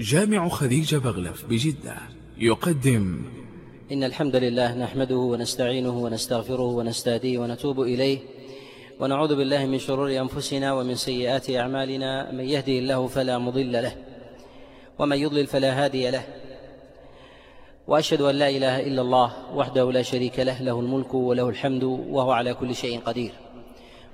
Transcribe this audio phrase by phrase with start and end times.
[0.00, 1.96] جامع خديجة بغلف بجدة
[2.38, 3.22] يقدم
[3.92, 8.18] إن الحمد لله نحمده ونستعينه ونستغفره ونستهديه ونتوب إليه
[9.00, 13.96] ونعوذ بالله من شرور أنفسنا ومن سيئات أعمالنا من يهده الله فلا مضل له
[14.98, 16.24] ومن يضلل فلا هادي له
[17.86, 22.30] وأشهد أن لا إله إلا الله وحده لا شريك له له الملك وله الحمد وهو
[22.30, 23.32] على كل شيء قدير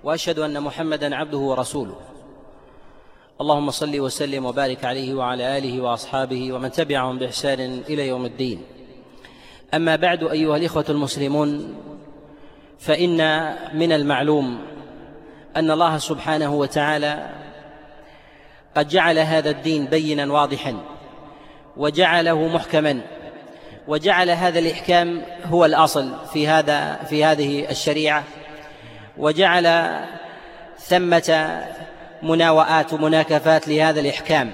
[0.04, 2.15] وأشهد أن محمدا عبده ورسوله.
[3.40, 8.62] اللهم صل وسلم وبارك عليه وعلى آله وأصحابه ومن تبعهم بإحسان إلى يوم الدين.
[9.74, 11.74] أما بعد أيها الإخوة المسلمون
[12.78, 13.18] فإن
[13.78, 14.58] من المعلوم
[15.56, 17.30] أن الله سبحانه وتعالى
[18.76, 20.76] قد جعل هذا الدين بينا واضحا
[21.76, 23.00] وجعله محكما
[23.88, 28.24] وجعل هذا الإحكام هو الأصل في هذا في هذه الشريعة
[29.18, 29.94] وجعل
[30.78, 31.60] ثمة
[32.22, 34.52] مناوآت ومناكفات لهذا الإحكام.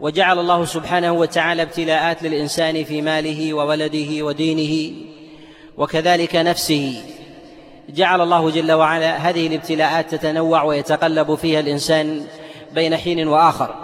[0.00, 4.96] وجعل الله سبحانه وتعالى ابتلاءات للإنسان في ماله وولده ودينه
[5.76, 7.02] وكذلك نفسه.
[7.88, 12.24] جعل الله جل وعلا هذه الابتلاءات تتنوع ويتقلب فيها الإنسان
[12.74, 13.74] بين حين وآخر.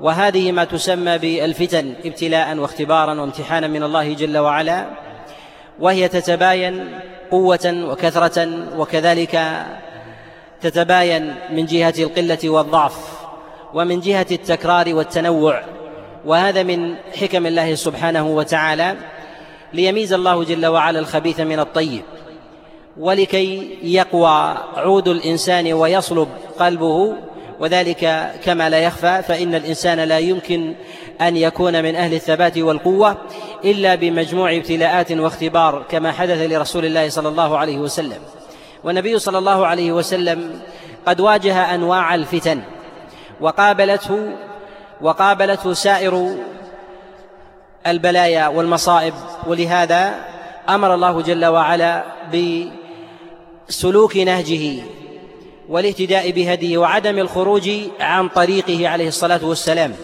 [0.00, 4.86] وهذه ما تسمى بالفتن ابتلاء واختبارا وامتحانا من الله جل وعلا.
[5.80, 8.48] وهي تتباين قوة وكثرة
[8.78, 9.64] وكذلك
[10.60, 12.96] تتباين من جهة القلة والضعف
[13.74, 15.62] ومن جهة التكرار والتنوع
[16.24, 18.96] وهذا من حكم الله سبحانه وتعالى
[19.72, 22.02] ليميز الله جل وعلا الخبيث من الطيب
[22.98, 27.14] ولكي يقوى عود الإنسان ويصلب قلبه
[27.60, 30.74] وذلك كما لا يخفى فإن الإنسان لا يمكن
[31.20, 33.16] أن يكون من أهل الثبات والقوة
[33.64, 38.18] إلا بمجموع ابتلاءات واختبار كما حدث لرسول الله صلى الله عليه وسلم.
[38.84, 40.60] والنبي صلى الله عليه وسلم
[41.06, 42.62] قد واجه أنواع الفتن.
[43.40, 44.32] وقابلته
[45.00, 46.36] وقابلته سائر
[47.86, 49.14] البلايا والمصائب
[49.46, 50.14] ولهذا
[50.68, 52.04] أمر الله جل وعلا
[53.68, 54.82] بسلوك نهجه
[55.68, 57.70] والاهتداء بهديه وعدم الخروج
[58.00, 59.94] عن طريقه عليه الصلاة والسلام.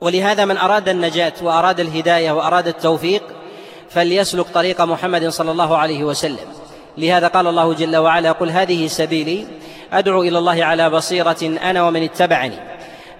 [0.00, 3.22] ولهذا من أراد النجاة وأراد الهداية وأراد التوفيق
[3.90, 6.57] فليسلك طريق محمد صلى الله عليه وسلم.
[6.98, 9.46] لهذا قال الله جل وعلا قل هذه سبيلي
[9.92, 12.54] أدعو إلى الله على بصيرة أنا ومن اتبعني.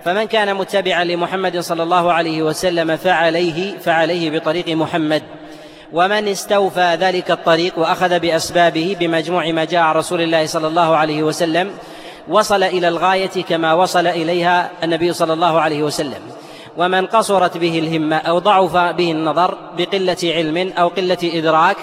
[0.04, 5.22] فمن كان متبعا لمحمد صلى الله عليه وسلم فعليه فعليه بطريق محمد.
[5.92, 11.70] ومن استوفى ذلك الطريق وأخذ بأسبابه بمجموع ما جاء رسول الله صلى الله عليه وسلم
[12.28, 16.20] وصل إلى الغاية كما وصل إليها النبي صلى الله عليه وسلم.
[16.76, 21.76] ومن قصرت به الهمة أو ضعف به النظر بقلة علم أو قلة إدراك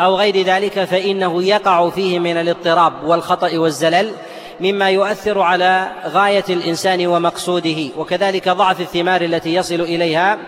[0.00, 4.10] أو غير ذلك فإنه يقع فيه من الاضطراب والخطأ والزلل
[4.60, 7.88] مما يؤثر على غاية الإنسان ومقصوده.
[7.96, 10.38] وكذلك ضعف الثمار التي يصل إليها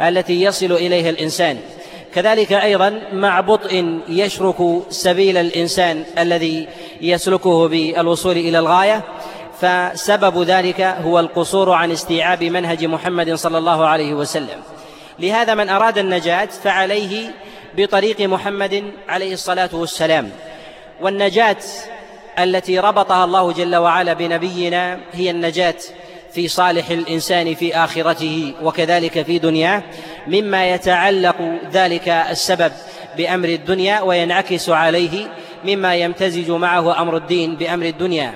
[0.00, 1.58] التي يصل إليها الإنسان.
[2.14, 6.68] كذلك أيضا مع بطء يشرك سبيل الإنسان الذي
[7.00, 9.04] يسلكه بالوصول إلى الغاية
[9.60, 14.60] فسبب ذلك هو القصور عن استيعاب منهج محمد صلى الله عليه وسلم.
[15.18, 17.30] لهذا من أراد النجاة فعليه
[17.76, 20.30] بطريق محمد عليه الصلاة والسلام.
[21.00, 21.56] والنجاة
[22.38, 25.74] التي ربطها الله جل وعلا بنبينا هي النجاة
[26.32, 29.82] في صالح الإنسان في آخرته وكذلك في دنياه
[30.26, 31.36] مما يتعلق
[31.72, 32.72] ذلك السبب
[33.16, 35.26] بأمر الدنيا وينعكس عليه
[35.64, 38.34] مما يمتزج معه أمر الدين بأمر الدنيا.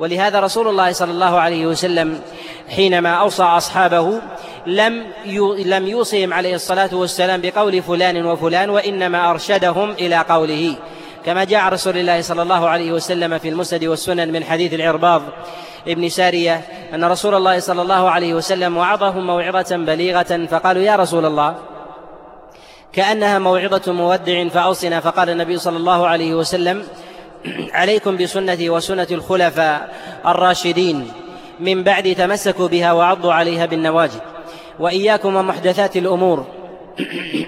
[0.00, 2.20] ولهذا رسول الله صلى الله عليه وسلم
[2.68, 4.20] حينما أوصى أصحابه
[4.66, 5.04] لم
[5.64, 10.74] لم يوصهم عليه الصلاة والسلام بقول فلان وفلان وإنما أرشدهم إلى قوله.
[11.26, 15.22] كما جاء رسول الله صلى الله عليه وسلم في المسند والسنن من حديث العرباض
[15.88, 21.26] ابن سارية أن رسول الله صلى الله عليه وسلم وعظهم موعظة بليغة فقالوا يا رسول
[21.26, 21.54] الله
[22.92, 25.00] كأنها موعظة مودع فأوصنا.
[25.00, 26.84] فقال النبي صلى الله عليه وسلم
[27.72, 29.94] عليكم بسنتي وسنة الخلفاء
[30.26, 31.12] الراشدين.
[31.60, 34.18] من بعد تمسكوا بها وعضوا عليها بالنواجذ.
[34.78, 36.46] وإياكم ومحدثات الأمور.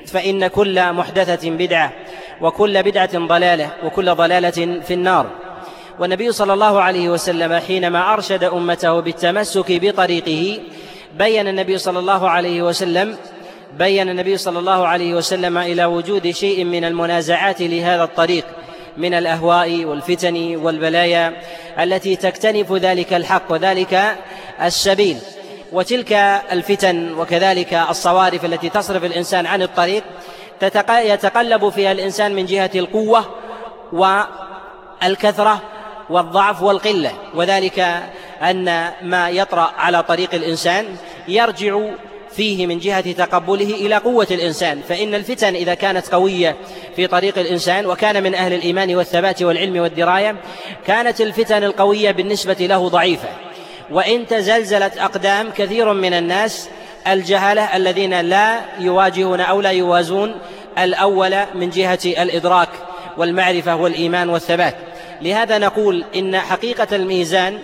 [0.06, 1.92] فإن كل محدثة بدعة
[2.40, 5.26] وكل بدعة ضلالة وكل ضلالة في النار.
[5.98, 10.58] والنبي صلى الله عليه وسلم حينما أرشد أمته بالتمسك بطريقه
[11.18, 13.16] بين النبي صلى الله عليه وسلم
[13.78, 18.44] بين النبي صلى الله عليه وسلم إلى وجود شيء من المنازعات لهذا الطريق.
[18.96, 21.32] من الأهواء والفتن والبلايا
[21.80, 24.16] التي تكتنف ذلك الحق وذلك
[24.62, 25.18] السبيل.
[25.72, 26.12] وتلك
[26.52, 30.04] الفتن وكذلك الصوارف التي تصرف الإنسان عن الطريق
[30.88, 33.24] يتقلب فيها الإنسان من جهة القوة
[33.92, 35.62] والكثرة
[36.10, 37.12] والضعف والقلة.
[37.34, 38.02] وذلك
[38.42, 40.96] أن ما يطرأ على طريق الإنسان
[41.28, 41.80] يرجع
[42.36, 44.80] فيه من جهة تقبله إلى قوة الإنسان.
[44.88, 46.56] فإن الفتن إذا كانت قوية
[46.96, 50.36] في طريق الإنسان وكان من أهل الإيمان والثبات والعلم والدراية
[50.86, 53.28] كانت الفتن القوية بالنسبة له ضعيفة.
[53.90, 56.68] وإن تزلزلت أقدام كثير من الناس
[57.06, 60.34] الجهلة الذين لا يواجهون أو لا يوازون
[60.78, 62.68] الأول من جهة الإدراك
[63.16, 64.76] والمعرفة والإيمان والثبات.
[65.22, 67.58] لهذا نقول إن حقيقة الميزان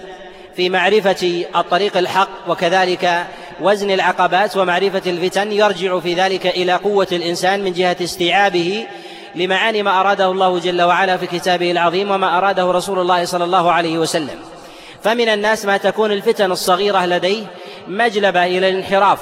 [0.57, 3.27] في معرفة الطريق الحق وكذلك
[3.61, 8.87] وزن العقبات ومعرفة الفتن يرجع في ذلك إلى قوة الإنسان من جهة استيعابه
[9.35, 13.73] لمعاني ما أراده الله جل وعلا في كتابه العظيم وما أراده رسول الله صلى الله
[13.73, 14.39] عليه وسلم.
[15.03, 17.45] فمن الناس ما تكون الفتن الصغيرة لديه
[17.89, 19.19] مجلبة إلى الانحراف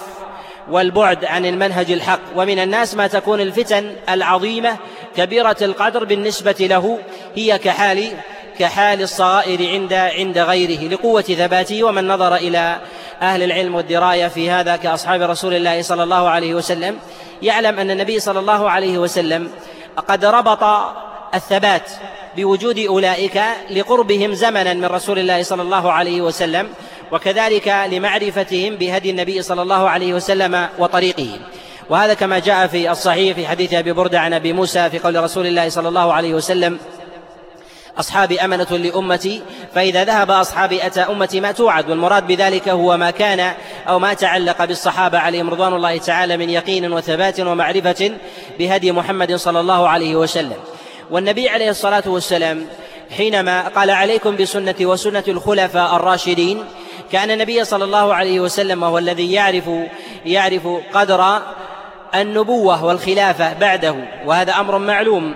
[0.71, 2.21] والبعد عن المنهج الحق.
[2.37, 4.77] ومن الناس ما تكون الفتن العظيمة
[5.17, 6.99] كبيرة القدر بالنسبة له
[7.37, 8.13] هي كحال
[8.59, 12.81] كحال الصغائر عند عند غيره لقوة ثباته ومن نظر إلى
[13.23, 16.97] أهل العلم والدراية في هذا كأصحاب رسول الله صلى الله عليه وسلم.
[17.43, 19.51] يعلم أن النبي صلى الله عليه وسلم
[20.09, 20.65] قد ربط
[21.35, 21.91] الثبات
[22.37, 26.69] بوجود أولئك لقربهم زمنا من رسول الله صلى الله عليه وسلم
[27.13, 31.29] وكذلك لمعرفتهم بهدي النبي صلى الله عليه وسلم وطريقه.
[31.91, 35.47] وهذا كما جاء في الصحيح في حديث أبي بردة عن أبي موسى في قول رسول
[35.47, 36.79] الله صلى الله عليه وسلم
[37.99, 39.43] أصحابي أمنة لأمتي
[39.75, 43.55] فإذا ذهب أصحابي أتى أمتي ما توعد والمراد بذلك هو ما كان
[43.89, 48.13] أو ما تعلق بالصحابة عليهم رضوان الله تعالى من يقين وثبات ومعرفة
[48.59, 50.57] بهدي محمد صلى الله عليه وسلم.
[51.11, 52.67] والنبي عليه الصلاة والسلام
[53.17, 56.65] حينما قال عليكم بسنتي وسنة الخلفاء الراشدين
[57.13, 59.71] كان النبي صلى الله عليه وسلم وهو الذي يعرف
[60.27, 61.43] يعرف قدر
[62.15, 63.95] النبوة والخلافة بعده
[64.27, 65.35] وهذا أمر معلوم.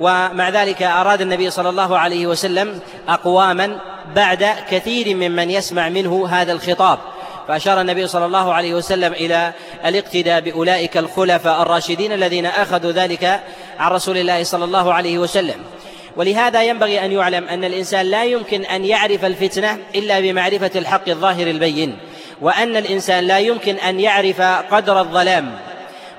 [0.00, 3.78] ومع ذلك أراد النبي صلى الله عليه وسلم أقواما
[4.16, 6.98] بعد كثير ممن يسمع منه هذا الخطاب.
[7.48, 9.52] فأشار النبي صلى الله عليه وسلم إلى
[9.86, 13.40] الاقتداء بأولئك الخلفاء الراشدين الذين أخذوا ذلك
[13.78, 15.56] عن رسول الله صلى الله عليه وسلم.
[16.16, 21.46] ولهذا ينبغي أن يعلم أن الإنسان لا يمكن أن يعرف الفتنة إلا بمعرفة الحق الظاهر
[21.46, 21.98] البين
[22.40, 25.58] وأن الإنسان لا يمكن أن يعرف قدر الظلام.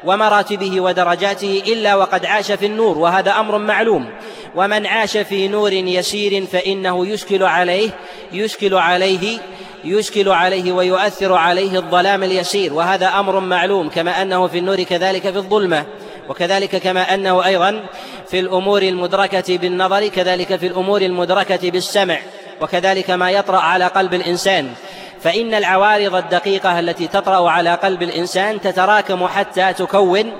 [0.04, 4.10] ومراتبه ودرجاته إلا وقد عاش في النور وهذا أمر معلوم.
[4.56, 7.90] ومن عاش في نور يسير فإنه يشكل عليه
[8.34, 9.38] يشكل عليه
[9.84, 12.74] يشكل عليه ويؤثر عليه الظلام اليسير.
[12.74, 15.86] وهذا أمر معلوم كما أنه في النور كذلك في الظلمة
[16.30, 17.84] وكذلك كما أنه أيضا
[18.30, 22.20] في الأمور المدركة بالنظر كذلك في الأمور المدركة بالسمع
[22.62, 24.74] وكذلك ما يطرأ على قلب الإنسان.
[25.24, 30.32] فإن العوارض الدقيقة التي تطرأ على قلب الإنسان تتراكم حتى تكون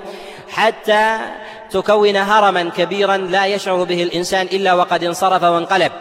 [0.48, 1.18] حتى
[1.70, 5.92] تكون هرما كبيرا لا يشعر به الإنسان إلا وقد انصرف وانقلب.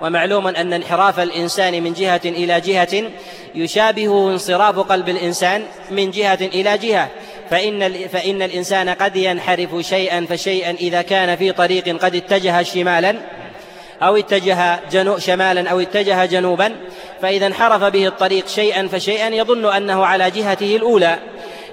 [0.00, 3.10] ومعلوم أن انحراف الإنسان من جهة إلى جهة
[3.54, 7.08] يشابه انصراف قلب الإنسان من جهة إلى جهة.
[7.50, 13.14] فإن فإن الإنسان قد ينحرف شيئا فشيئا إذا كان في طريق قد اتجه شمالا.
[14.02, 16.76] أو اتجه جنو شمالا أو اتجه جنوبا
[17.22, 21.18] فإذا انحرف به الطريق شيئا فشيئا يظن أنه على جهته الأولى.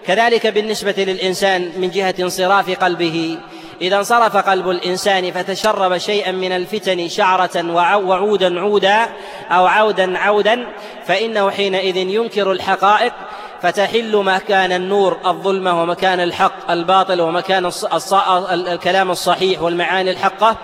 [0.08, 3.38] كذلك بالنسبة للإنسان من جهة انصراف قلبه.
[3.82, 7.72] إذا انصرف قلب الإنسان فتشرب شيئا من الفتن شعرة
[8.06, 9.06] وعودا عودا
[9.52, 10.68] أو عودا عودا
[11.06, 13.14] فإنه حينئذ ينكر الحقائق
[13.62, 17.72] فتحل مكان النور الظلمة ومكان الحق الباطل ومكان
[18.52, 20.58] الكلام الصحيح والمعاني الحقة.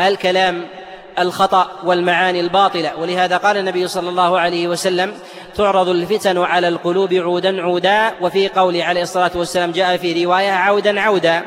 [0.00, 0.68] الكلام
[1.18, 2.96] الخطأ والمعاني الباطلة.
[2.96, 5.14] ولهذا قال النبي صلى الله عليه وسلم
[5.56, 8.12] تعرض الفتن على القلوب عودا عودا.
[8.20, 11.42] وفي قوله عليه الصلاة والسلام جاء في رواية عودا عودا.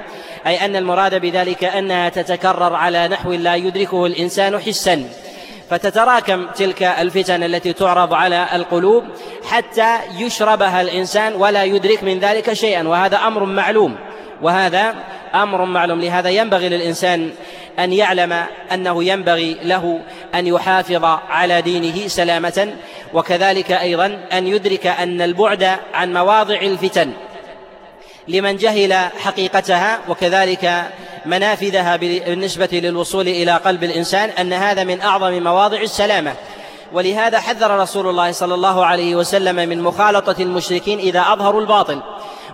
[0.48, 5.04] أي أن المراد بذلك أنها تتكرر على نحو لا يدركه الإنسان حسا.
[5.70, 9.04] فتتراكم تلك الفتن التي تعرض على القلوب
[9.50, 12.88] حتى يشربها الإنسان ولا يدرك من ذلك شيئا.
[12.88, 13.96] وهذا أمر معلوم.
[14.42, 14.96] وهذا
[15.36, 17.32] أمر معلوم لهذا ينبغي للإنسان
[17.80, 20.00] أن يعلم أنه ينبغي له
[20.36, 22.74] أن يحافظ على دينه سلامة
[23.14, 27.12] وكذلك أيضا أن يدرك أن البعد عن مواضع الفتن.
[28.28, 30.84] لمن جهل حقيقتها وكذلك
[31.26, 36.34] منافذها بالنسبة للوصول إلى قلب الإنسان أن هذا من أعظم مواضع السلامة.
[36.94, 42.02] ولهذا حذر رسول الله صلى الله عليه وسلم من مخالطة المشركين إذا أظهروا الباطل.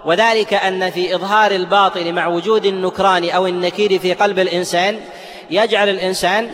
[0.05, 4.99] وذلك أن في إظهار الباطل مع وجود النكران أو النكير في قلب الإنسان
[5.49, 6.49] يجعل الإنسان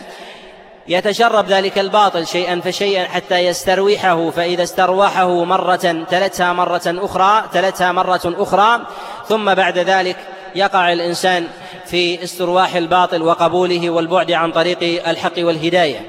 [0.88, 4.30] يتشرب ذلك الباطل شيئا فشيئا حتى يسترويحه.
[4.30, 8.82] فإذا استروحه مرة تلتها مرة أخرى تلتها مرة أخرى
[9.28, 10.18] ثم بعد ذلك
[10.56, 11.48] يقع الإنسان
[11.86, 16.02] في استرواح الباطل وقبوله والبعد عن طريق الحق والهداية.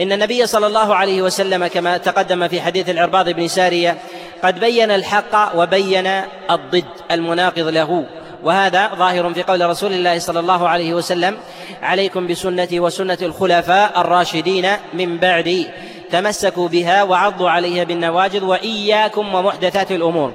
[0.00, 3.98] إن النبي صلى الله عليه وسلم كما تقدم في حديث العرباض بن سارية
[4.44, 6.06] قد بين الحق وبين
[6.50, 8.06] الضد المناقض له.
[8.44, 11.36] وهذا ظاهر في قول رسول الله صلى الله عليه وسلم
[11.82, 15.66] عليكم بسنتي وسنة الخلفاء الراشدين من بعدي.
[16.10, 20.32] تمسكوا بها وعضوا عليها بالنواجذ وإياكم ومحدثات الأمور.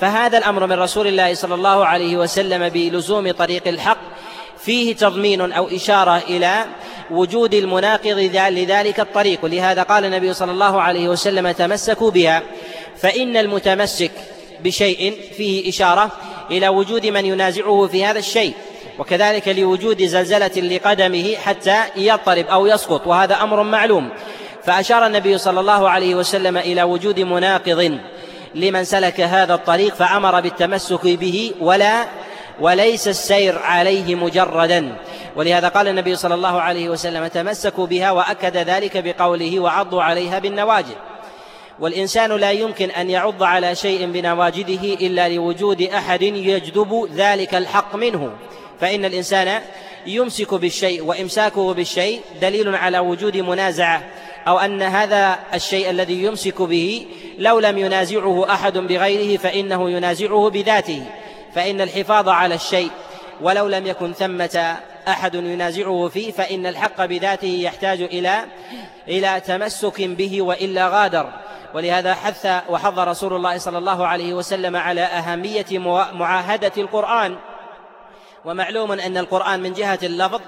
[0.00, 3.98] فهذا الأمر من رسول الله صلى الله عليه وسلم بلزوم طريق الحق
[4.66, 6.64] فيه تضمين أو إشارة إلى
[7.10, 9.44] وجود المناقض لذلك الطريق.
[9.44, 12.42] ولهذا قال النبي صلى الله عليه وسلم تمسكوا بها
[12.96, 14.10] فإن المتمسك
[14.64, 16.12] بشيء فيه إشارة
[16.50, 18.54] إلى وجود من ينازعه في هذا الشيء
[18.98, 24.08] وكذلك لوجود زلزلة لقدمه حتى يضطرب أو يسقط وهذا أمر معلوم.
[24.64, 27.98] فأشار النبي صلى الله عليه وسلم إلى وجود مناقض
[28.54, 32.04] لمن سلك هذا الطريق فأمر بالتمسك به ولا
[32.60, 34.96] وليس السير عليه مجردا.
[35.36, 40.94] ولهذا قال النبي صلى الله عليه وسلم تمسكوا بها وأكد ذلك بقوله وعضوا عليها بالنواجذ.
[41.80, 48.30] والإنسان لا يمكن أن يعض على شيء بنواجذه إلا لوجود أحد يجذب ذلك الحق منه.
[48.80, 49.60] فإن الإنسان
[50.06, 54.02] يمسك بالشيء وإمساكه بالشيء دليل على وجود منازعة
[54.48, 57.06] أو أن هذا الشيء الذي يمسك به
[57.38, 61.02] لو لم ينازعه أحد بغيره فإنه ينازعه بذاته.
[61.56, 62.90] فإن الحفاظ على الشيء
[63.40, 64.76] ولو لم يكن ثمة
[65.08, 68.44] أحد ينازعه فيه فإن الحق بذاته يحتاج إلى
[69.08, 71.32] إلى تمسك به وإلا غادر.
[71.74, 75.78] ولهذا حث وحض رسول الله صلى الله عليه وسلم على أهمية
[76.12, 77.36] معاهدة القرآن.
[78.44, 80.40] ومعلوم أن القرآن من جهة اللفظ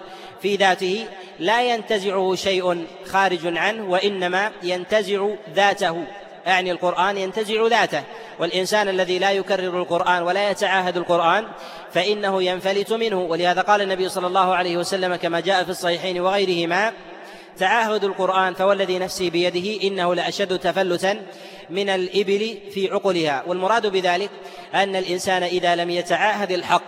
[0.43, 1.07] في ذاته
[1.39, 6.05] لا ينتزعه شيء خارج عنه وإنما ينتزع ذاته.
[6.47, 8.03] يعني القرآن ينتزع ذاته.
[8.39, 11.45] والإنسان الذي لا يكرر القرآن ولا يتعاهد القرآن
[11.93, 13.21] فإنه ينفلت منه.
[13.21, 16.93] ولهذا قال النبي صلى الله عليه وسلم كما جاء في الصحيحين وغيرهما
[17.59, 21.23] تعاهد القرآن فوالذي نفسي بيده إنه لأشد تفلتا
[21.71, 24.31] من الإبل في عقلها والمراد بذلك
[24.75, 26.83] أن الإنسان إذا لم يتعاهد الحق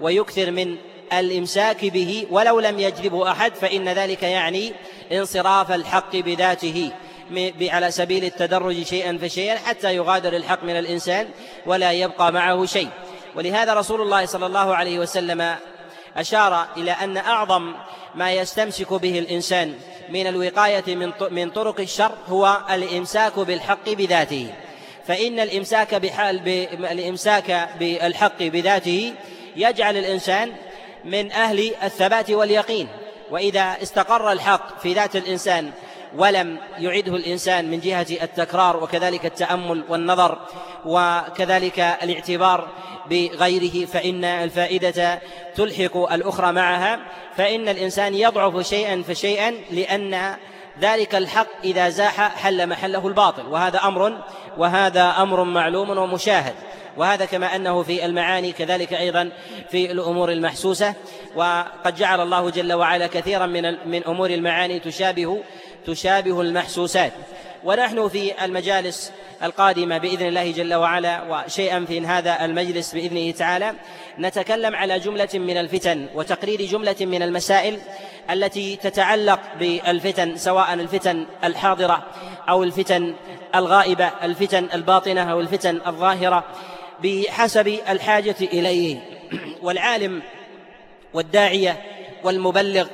[0.00, 0.76] ويكثر من
[1.12, 4.72] الإمساك به ولو لم يجلبه أحد فإن ذلك يعني
[5.12, 6.90] انصراف الحق بذاته.
[7.62, 11.28] على سبيل التدرج شيئا فشيئا حتى يغادر الحق من الإنسان
[11.66, 12.88] ولا يبقى معه شيء.
[13.36, 15.56] ولهذا رسول الله صلى الله عليه وسلم
[16.16, 17.74] أشار إلى أن أعظم
[18.14, 19.74] ما يستمسك به الإنسان
[20.08, 24.54] من الوقاية من من طرق الشر هو الإمساك بالحق بذاته.
[25.06, 26.48] فإن الإمساك بحال
[26.84, 29.14] الإمساك بالحق بذاته
[29.56, 30.52] يجعل الإنسان
[31.04, 32.88] من أهل الثبات واليقين.
[33.30, 35.70] وإذا استقر الحق في ذات الإنسان
[36.16, 40.38] ولم يعده الإنسان من جهة التكرار وكذلك التأمل والنظر
[40.84, 42.68] وكذلك الاعتبار
[43.10, 45.20] بغيره فإن الفائدة
[45.54, 46.98] تلحق الأخرى معها.
[47.36, 50.36] فإن الإنسان يضعف شيئا فشيئا لأن
[50.80, 53.46] ذلك الحق إذا زاح حل محله الباطل.
[53.46, 54.18] وهذا أمر
[54.58, 56.54] وهذا أمر معلوم ومشاهد.
[56.96, 59.30] وهذا كما أنه في المعاني كذلك أيضا
[59.70, 60.94] في الأمور المحسوسة.
[61.36, 65.42] وقد جعل الله جل وعلا كثيرا من من أمور المعاني تشابه
[65.86, 67.12] تشابه المحسوسات.
[67.64, 73.72] ونحن في المجالس القادمة بإذن الله جل وعلا وشيئا في هذا المجلس بإذنه تعالى
[74.18, 77.78] نتكلم على جملة من الفتن وتقرير جملة من المسائل
[78.30, 82.06] التي تتعلق بالفتن سواء الفتن الحاضرة
[82.48, 83.14] أو الفتن
[83.54, 86.44] الغائبة الفتن الباطنة أو الفتن الظاهرة
[87.02, 89.00] بحسب الحاجة إليه.
[89.62, 90.22] والعالم
[91.14, 91.82] والداعية
[92.24, 92.86] والمبلغ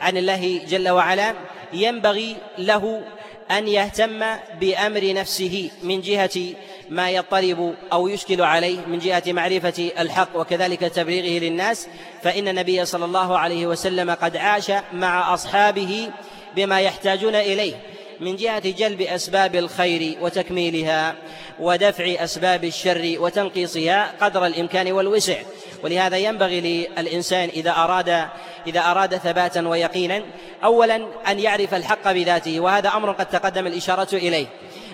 [0.00, 1.34] عن الله جل وعلا
[1.74, 3.02] ينبغي له
[3.50, 4.24] أن يهتم
[4.60, 6.54] بأمر نفسه من جهة
[6.90, 11.88] ما يضطرب أو يشكل عليه من جهة معرفة الحق وكذلك تبليغه للناس
[12.22, 16.10] فإن النبي صلى الله عليه وسلم قد عاش مع أصحابه
[16.56, 17.74] بما يحتاجون إليه
[18.20, 21.14] من جهة جلب أسباب الخير وتكميلها
[21.60, 25.36] ودفع أسباب الشر وتنقيصها قدر الإمكان والوسع.
[25.84, 28.28] ولهذا ينبغي للإنسان إذا أراد
[28.66, 30.22] إذا أراد ثباتا ويقينا
[30.64, 34.46] أولا أن يعرف الحق بذاته وهذا أمر قد تقدم الإشارة إليه.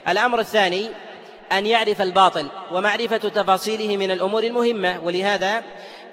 [0.08, 0.88] الأمر الثاني
[1.52, 5.00] أن يعرف الباطل ومعرفة تفاصيله من الأمور المهمة.
[5.04, 5.62] ولهذا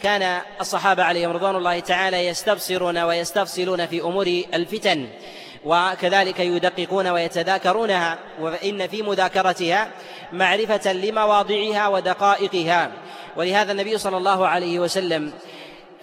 [0.03, 5.07] كان الصحابة عليهم رضوان الله تعالى يستبصرون ويستفصلون في أمور الفتن
[5.65, 9.89] وكذلك يدققون ويتذاكرونها وإن في مذاكرتها
[10.33, 12.91] معرفة لمواضعها ودقائقها.
[13.35, 15.33] ولهذا النبي صلى الله عليه وسلم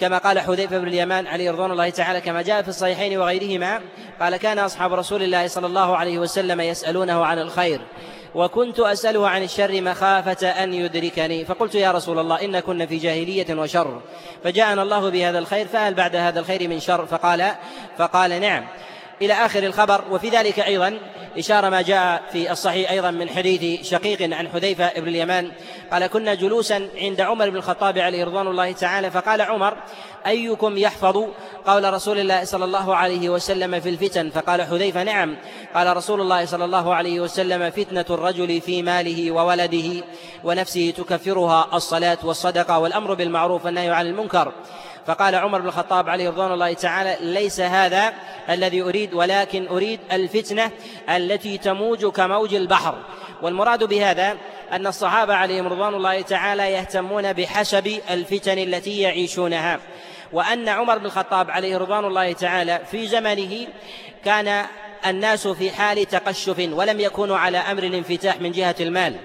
[0.00, 3.80] كما قال حذيفة بن اليمان عليه رضوان الله تعالى كما جاء في الصحيحين وغيرهما
[4.20, 7.80] قال كان أصحاب رسول الله صلى الله عليه وسلم يسألونه عن الخير
[8.34, 13.54] وكنت أسأله عن الشر مخافة أن يدركني فقلت يا رسول الله إن كنا في جاهلية
[13.54, 14.00] وشر
[14.44, 17.50] فجاءنا الله بهذا الخير فهل بعد هذا الخير من شر؟ فقال
[17.98, 18.64] فقال نعم.
[19.24, 20.98] إلى آخر الخبر وفي ذلك أيضا
[21.38, 25.50] إشارة ما جاء في الصحيح أيضا من حديث شقيق عن حذيفة بن اليمان
[25.92, 29.76] قال كنا جلوسا عند عمر بن الخطاب عليه رضوان الله تعالى فقال عمر
[30.26, 31.24] أيكم يحفظ؟
[31.66, 35.36] قول رسول الله صلى الله عليه وسلم في الفتن فقال حذيفة نعم.
[35.74, 40.04] قال رسول الله صلى الله عليه وسلم فتنة الرجل في ماله وولده
[40.44, 44.52] ونفسه تكفرها الصلاة والصدقة والأمر بالمعروف والنهي عن المنكر.
[45.06, 48.12] فقال عمر بن الخطاب عليه رضوان الله تعالى ليس هذا
[48.50, 50.70] الذي أريد ولكن أريد الفتنة
[51.08, 52.94] التي تموج كموج البحر.
[53.42, 54.36] والمراد بهذا
[54.72, 59.80] أن الصحابة عليهم رضوان الله تعالى يهتمون بحسب الفتن التي يعيشونها.
[60.32, 63.66] وأن عمر بن الخطاب عليه رضوان الله تعالى في زمنه
[64.24, 64.64] كان
[65.06, 69.16] الناس في حال تقشف ولم يكونوا على أمر الانفتاح من جهة المال.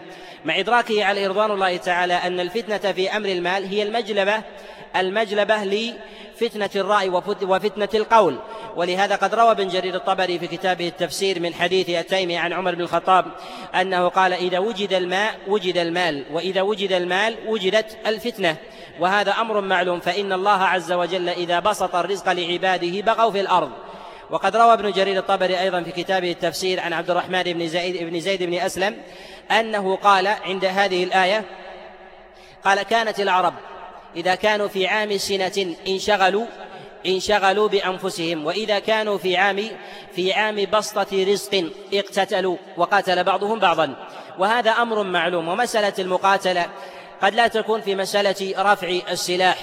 [0.45, 4.43] مع إدراكه عليه رضوان الله تعالى أن الفتنة في أمر المال هي المجلبة
[4.95, 7.09] المجلبة لفتنة الرأي
[7.41, 8.39] وفتنة القول.
[8.75, 12.81] ولهذا قد روى ابن جرير الطبري في كتابه التفسير من حديث التيمي عن عمر بن
[12.81, 13.25] الخطاب
[13.75, 18.55] أنه قال إذا وجد الماء وجد المال وإذا وجد المال وجدت الفتنة.
[18.99, 23.71] وهذا أمر معلوم فإن الله عز وجل إذا بسط الرزق لعباده بغوا في الأرض.
[24.29, 28.19] وقد روى ابن جرير الطبري أيضا في كتابه التفسير عن عبد الرحمن بن زيد بن
[28.19, 28.97] زيد بن أسلم
[29.51, 31.45] أنه قال عند هذه الآية
[32.63, 33.53] قال كانت العرب
[34.15, 36.45] إذا كانوا في عام سنة انشغلوا
[37.05, 39.69] انشغلوا بأنفسهم وإذا كانوا في عام
[40.15, 43.95] في عام بسطة رزق اقتتلوا وقاتل بعضهم بعضا.
[44.39, 46.65] وهذا أمر معلوم ومسألة المقاتلة
[47.21, 49.57] قد لا تكون في مسألة رفع السلاح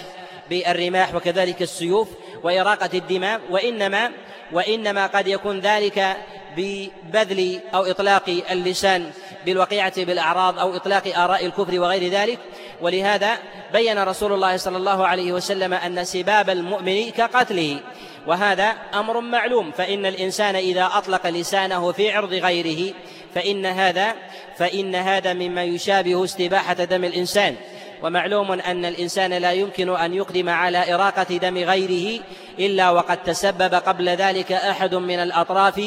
[0.50, 2.08] بالرماح وكذلك السيوف
[2.42, 4.10] وإراقة الدماء وإنما
[4.52, 6.16] وإنما قد يكون ذلك
[6.56, 9.10] ببذل أو إطلاق اللسان
[9.46, 12.38] بالوقيعة بالأعراض أو إطلاق آراء الكفر وغير ذلك.
[12.80, 13.38] ولهذا
[13.72, 17.80] بين رسول الله صلى الله عليه وسلم أن سباب المؤمن كقتله
[18.26, 19.70] وهذا أمر معلوم.
[19.70, 22.94] فإن الإنسان إذا أطلق لسانه في عرض غيره
[23.34, 24.14] فإن هذا
[24.58, 27.56] فإن هذا مما يشابه استباحة دم الإنسان.
[28.02, 32.22] ومعلوم أن الإنسان لا يمكن أن يقدم على إراقة دم غيره
[32.58, 35.80] إلا وقد تسبب قبل ذلك أحد من الأطراف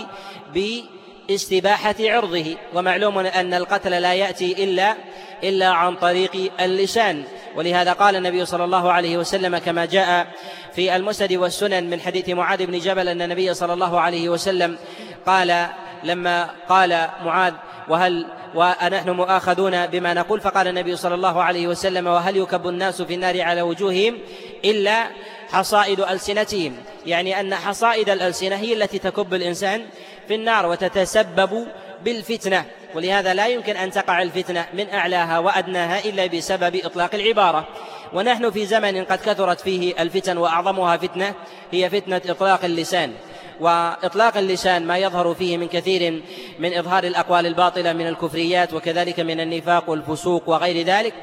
[0.54, 2.56] باستباحة عرضه.
[2.76, 4.96] ومعلوم أن القتل لا يأتي إلا
[5.44, 7.24] إلا عن طريق اللسان.
[7.56, 10.28] ولهذا قال النبي صلى الله عليه وسلم كما جاء
[10.76, 14.78] في المسند والسنن من حديث معاذ بن جبل أن النبي صلى الله عليه وسلم
[15.26, 15.68] قال
[16.04, 17.54] لما قال معاذ
[17.90, 23.14] وهل ونحن مؤاخذون بما نقول؟ فقال النبي صلى الله عليه وسلم وهل يكب الناس في
[23.14, 24.18] النار على وجوههم
[24.66, 25.08] إلا
[25.52, 26.74] حصائد ألسنتهم.
[27.06, 29.86] يعني أن حصائد الألسنة هي التي تكب الإنسان
[30.28, 31.68] في النار وتتسبب
[32.06, 32.66] بالفتنة.
[32.96, 37.68] ولهذا لا يمكن أن تقع الفتنة من أعلاها وأدناها إلا بسبب إطلاق العبارة.
[38.14, 41.34] ونحن في زمن قد كثرت فيه الفتن وأعظمها فتنة
[41.72, 43.14] هي فتنة إطلاق اللسان.
[43.60, 46.24] وإطلاق اللسان ما يظهر فيه من كثير
[46.60, 51.14] من إظهار الأقوال الباطلة من الكفريات وكذلك من النفاق والفسوق وغير ذلك.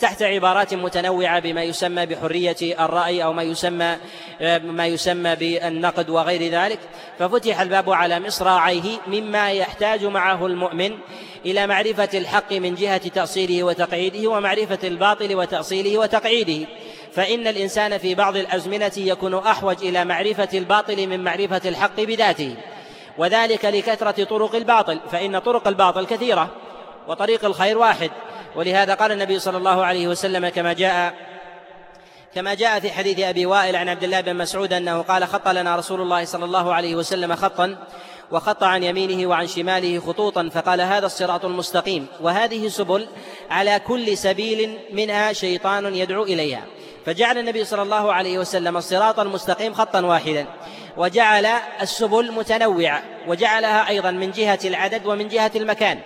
[0.00, 3.96] تحت عبارات متنوعة بما يسمى بحرية الرأي أو ما يسمى
[4.64, 6.78] ما يسمى بالنقد وغير ذلك.
[7.18, 10.90] ففتح الباب على مصراعيه مما يحتاج معه المؤمن
[11.46, 16.66] إلى معرفة الحق من جهة تأصيله وتقعيده ومعرفة الباطل وتأصيله وتقعيده.
[17.12, 22.54] فإن الإنسان في بعض الأزمنة يكون أحوج إلى معرفة الباطل من معرفة الحق بذاته
[23.18, 25.00] وذلك لكثرة طرق الباطل.
[25.12, 26.48] فإن طرق الباطل كثيرة
[27.08, 28.10] وطريق الخير واحد.
[28.56, 31.14] ولهذا قال النبي صلى الله عليه وسلم كما جاء
[32.34, 35.76] كما جاء في حديث أبي وائل عن عبد الله بن مسعود أنه قال خط لنا
[35.76, 37.76] رسول الله صلى الله عليه وسلم خطا
[38.30, 43.08] وخط عن يمينه وعن شماله خطوطا فقال هذا الصراط المستقيم وهذه سبل
[43.50, 46.64] على كل سبيل منها شيطان يدعو إليها.
[47.10, 50.46] فجعل النبي صلى الله عليه وسلم الصراط المستقيم خطا واحدا
[50.96, 51.46] وجعل
[51.82, 55.98] السبل متنوعة وجعلها أيضا من جهة العدد ومن جهة المكان.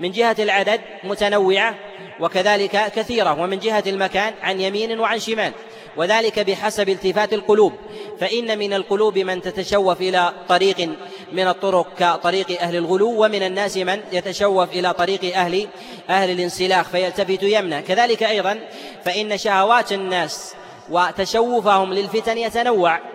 [0.00, 1.74] من جهة العدد متنوعة
[2.20, 5.52] وكذلك كثيرة ومن جهة المكان عن يمين وعن شمال.
[5.96, 7.72] وذلك بحسب التفات القلوب.
[8.20, 10.90] فإن من القلوب من تتشوف إلى طريق
[11.32, 15.68] من الطرق كطريق أهل الغلو ومن الناس من يتشوف إلى طريق أهل
[16.10, 18.58] أهل الانسلاخ فيلتفت يمنى كذلك أيضا
[19.04, 20.54] فإن شهوات الناس
[20.90, 23.11] وتشوفهم للفتن يتنوع.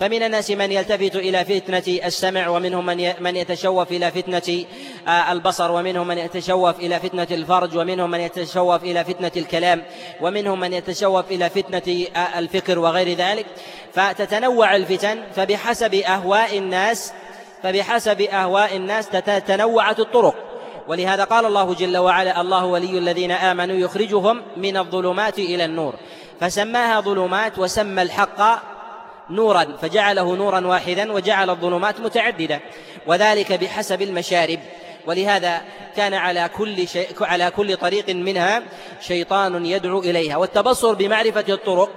[0.00, 4.64] فمن الناس من يلتفت إلى فتنة السمع ومنهم من من يتشوف إلى فتنة
[5.08, 9.82] آه، البصر ومنهم من يتشوف إلى فتنة الفرج ومنهم من يتشوف إلى فتنة الكلام
[10.20, 13.46] ومنهم من يتشوف إلى فتنة آه، الفكر وغير ذلك.
[13.94, 17.12] فتتنوع الفتن فبحسب أهواء الناس
[17.62, 20.34] فبحسب أهواء الناس تتنوعت الطرق.
[20.88, 25.94] ولهذا قال الله جل وعلا الله ولي الذين آمنوا يخرجهم من الظلمات إلى النور
[26.40, 28.77] فسماها ظلمات وسمى الحق
[29.30, 32.60] نورا فجعله نورا واحدا وجعل الظلمات متعددة
[33.06, 34.58] وذلك بحسب المشارب.
[35.06, 35.62] ولهذا
[35.96, 38.62] كان على كل شيء على كل طريق منها
[39.00, 40.36] شيطان يدعو إليها.
[40.36, 41.90] والتبصر بمعرفة الطرق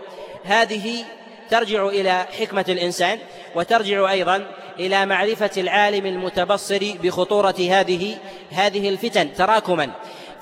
[0.44, 1.04] هذه
[1.50, 3.20] ترجع إلى حكمة الإنسان
[3.56, 4.48] وترجع أيضا
[4.80, 8.18] إلى معرفة العالم المتبصر بخطورة هذه
[8.52, 9.92] هذه الفتن تراكما.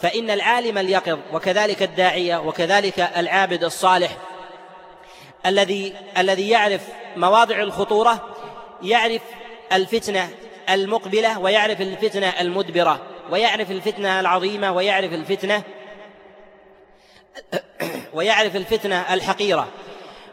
[0.01, 4.17] فإن العالم اليقظ وكذلك الداعية وكذلك العابد الصالح
[5.45, 6.81] الذي الذي يعرف
[7.17, 8.35] مواضع الخطورة
[8.83, 9.21] يعرف
[9.73, 10.29] الفتنة
[10.69, 15.63] المقبلة ويعرف الفتنة المدبرة ويعرف الفتنة العظيمة ويعرف الفتنة
[18.13, 19.67] ويعرف الفتنة الحقيرة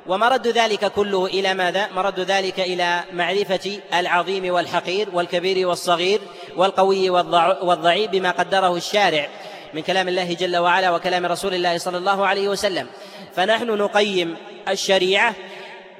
[0.06, 6.20] ومرد ذلك كله إلى ماذا؟ مرد ذلك إلى معرفة العظيم والحقير والكبير والصغير
[6.56, 9.28] والقوي والضعيف بما قدره الشارع
[9.74, 12.86] من كلام الله جل وعلا وكلام رسول الله صلى الله عليه وسلم
[13.36, 14.36] فنحن نقيم
[14.68, 15.34] الشريعة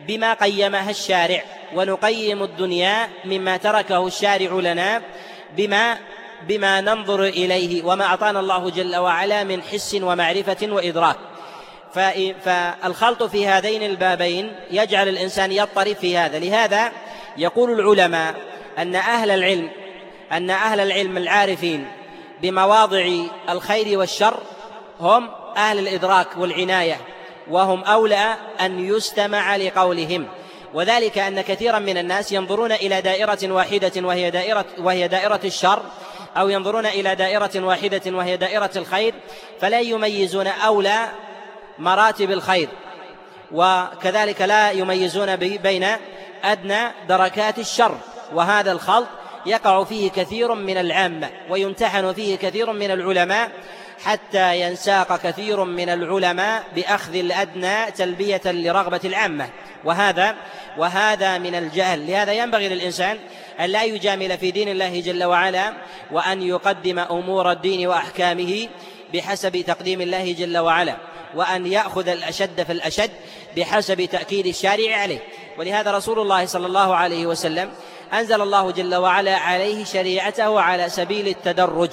[0.09, 1.43] بما قيمها الشارع
[1.75, 5.03] ونقيم الدنيا مما تركه الشارع لنا
[5.57, 5.99] بما
[6.49, 11.17] بما ننظر إليه وما أعطانا الله جل وعلا من حس ومعرفة وإدراك.
[12.45, 16.39] فالخلط في هذين البابين يجعل الإنسان يضطرب في هذا.
[16.39, 16.93] لهذا
[17.37, 18.35] يقول العلماء
[18.79, 19.71] أن أهل العلم
[20.33, 21.87] أن أهل العلم العارفين
[22.43, 23.09] بمواضع
[23.49, 24.39] الخير والشر
[25.01, 27.01] هم أهل الإدراك والعناية.
[27.51, 30.29] وهم أولى أن يستمع لقولهم.
[30.75, 35.83] وذلك أن كثيرا من الناس ينظرون إلى دائرة واحدة وهي دائرة وهي دائرة الشر
[36.37, 39.15] أو ينظرون إلى دائرة واحدة وهي دائرة الخير
[39.61, 41.09] فلا يميزون أولى
[41.79, 42.69] مراتب الخير.
[43.53, 45.87] وكذلك لا يميزون بين
[46.45, 47.99] أدنى دركات الشر.
[48.35, 49.07] وهذا الخلط
[49.47, 53.51] يقع فيه كثير من العامة ويمتحن فيه كثير من العلماء
[54.05, 59.49] حتى ينساق كثير من العلماء بأخذ الأدنى تلبية لرغبة العامة.
[59.85, 60.37] وهذا
[60.79, 62.07] وهذا من الجهل.
[62.07, 63.19] لهذا ينبغي للإنسان
[63.61, 65.73] أن لا يجامل في دين الله جل وعلا
[66.13, 68.69] وأن يقدم أمور الدين وأحكامه
[69.15, 70.97] بحسب تقديم الله جل وعلا
[71.35, 73.11] وأن يأخذ الأشد في الأشد
[73.57, 75.19] بحسب تأكيد الشارع عليه.
[75.59, 77.71] ولهذا رسول الله صلى الله عليه وسلم
[78.13, 81.91] أنزل الله جل وعلا عليه شريعته على سبيل التدرج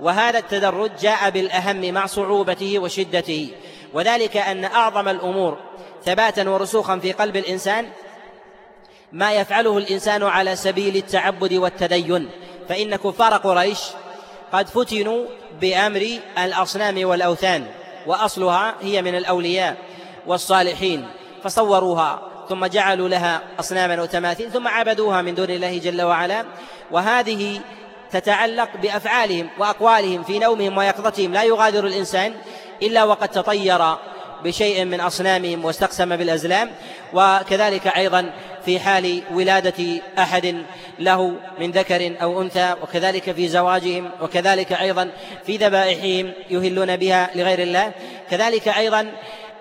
[0.00, 3.50] وهذا التدرج جاء بالأهم مع صعوبته وشدته
[3.94, 5.58] وذلك أن أعظم الأمور
[6.04, 7.88] ثباتا ورسوخا في قلب الإنسان
[9.12, 12.30] ما يفعله الإنسان على سبيل التعبد والتدين
[12.68, 13.80] فإن كفار قريش
[14.52, 15.26] قد فتنوا
[15.60, 17.66] بأمر الأصنام والأوثان
[18.06, 19.76] وأصلها هي من الأولياء
[20.26, 21.08] والصالحين
[21.44, 26.44] فصوروها ثم جعلوا لها أصناما وتماثيل ثم عبدوها من دون الله جل وعلا.
[26.90, 27.60] وهذه
[28.10, 31.32] تتعلق بأفعالهم وأقوالهم في نومهم ويقظتهم.
[31.32, 32.34] لا يغادر الإنسان
[32.82, 33.96] إلا وقد تطير
[34.44, 36.70] بشيء من أصنامهم واستقسم بالأزلام.
[37.12, 38.30] وكذلك أيضا
[38.64, 40.64] في حال ولادة أحد
[40.98, 45.10] له من ذكر أو أنثى وكذلك في زواجهم وكذلك أيضا
[45.46, 47.92] في ذبائحهم يهلون بها لغير الله.
[48.30, 49.12] كذلك أيضا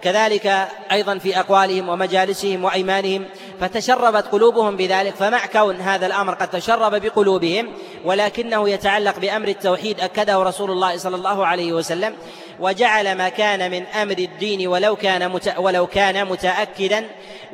[0.02, 3.26] كذلك أيضا في أقوالهم ومجالسهم وأيمانهم
[3.60, 7.72] فتشربت قلوبهم بذلك فمع كون هذا الأمر قد تشرب بقلوبهم
[8.06, 12.16] ولكنه يتعلق بأمر التوحيد أكده رسول الله صلى الله عليه وسلم
[12.60, 17.06] وجعل ما كان من أمر الدين ولو كان ولو كان متأكدا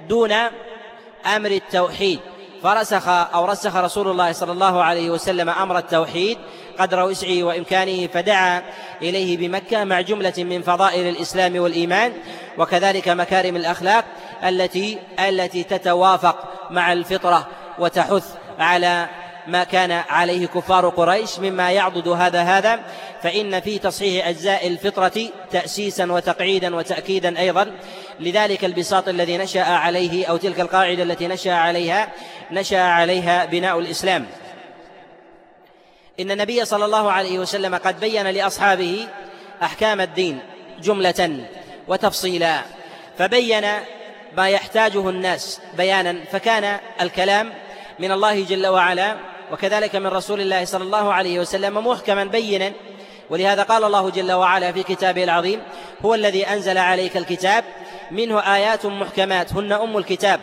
[0.09, 0.31] دون
[1.25, 2.19] أمر التوحيد.
[2.63, 6.37] فرسخ أو رسخ رسول الله صلى الله عليه وسلم أمر التوحيد
[6.81, 8.61] قدر وسعه وإمكانه فدعا
[9.01, 12.13] إليه بمكة مع جملة من فضائل الإسلام والإيمان
[12.57, 14.05] وكذلك مكارم الأخلاق
[14.43, 16.35] التي التي تتوافق
[16.71, 17.47] مع الفطرة
[17.79, 18.25] وتحث
[18.59, 19.07] على
[19.47, 22.79] ما كان عليه كفار قريش مما يعضد هذا هذا
[23.23, 27.71] فإن في تصحيح أجزاء الفطرة تأسيسا وتقعيدا وتأكيدا أيضا.
[28.19, 32.07] لذلك البساط الذي نشأ عليه أو تلك القاعدة التي نشأ عليها
[32.51, 34.25] نشأ عليها بناء الإسلام.
[36.19, 39.07] إن النبي صلى الله عليه وسلم قد بين لأصحابه
[39.63, 40.39] أحكام الدين
[40.81, 41.45] جملة
[41.87, 42.61] وتفصيلا
[43.17, 43.65] فبين
[44.37, 47.53] ما يحتاجه الناس بيانا فكان الكلام
[47.99, 49.15] من الله جل وعلا
[49.51, 52.71] وكذلك من رسول الله صلى الله عليه وسلم محكما بينا
[53.29, 55.61] ولهذا قال الله جل وعلا في كتابه العظيم
[56.05, 57.63] هو الذي أنزل عليك الكتاب
[58.11, 60.39] منه آيات محكمات هن أم الكتاب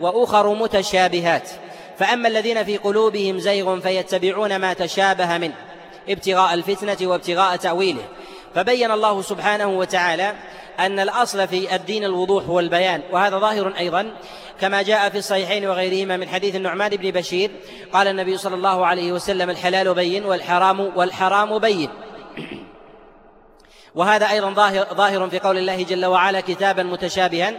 [0.00, 1.50] وأخر متشابهات.
[1.98, 5.54] فأما الذين في قلوبهم زيغ فيتبعون ما تشابه منه
[6.08, 8.04] ابتغاء الفتنة وابتغاء تأويله.
[8.54, 10.34] فبين الله سبحانه وتعالى
[10.78, 14.10] أن الأصل في الدين الوضوح والبيان وهذا ظاهر أيضا
[14.60, 17.50] كما جاء في الصحيحين وغيرهما من حديث النعمان بن بشير
[17.92, 21.90] قال النبي صلى الله عليه وسلم الحلال بين والحرام والحرام بين.
[23.94, 27.54] وهذا أيضا ظاهر, ظاهر في قول الله جل وعلا كتابا متشابها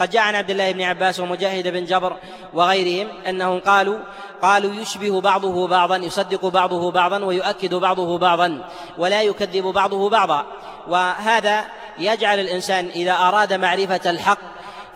[0.00, 2.16] قد جاء عن عبد الله بن عباس ومجاهد بن جبر
[2.54, 3.98] وغيرهم أنهم قالوا
[4.42, 10.46] قالوا يشبه بعضه بعضا يصدق بعضه بعضا ويؤكد بعضه بعضا ولا يكذب بعضه بعضا.
[10.88, 11.64] وهذا
[11.98, 14.38] يجعل الإنسان إذا أراد معرفة الحق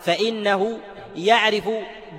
[0.01, 0.79] فإنه
[1.15, 1.69] يعرف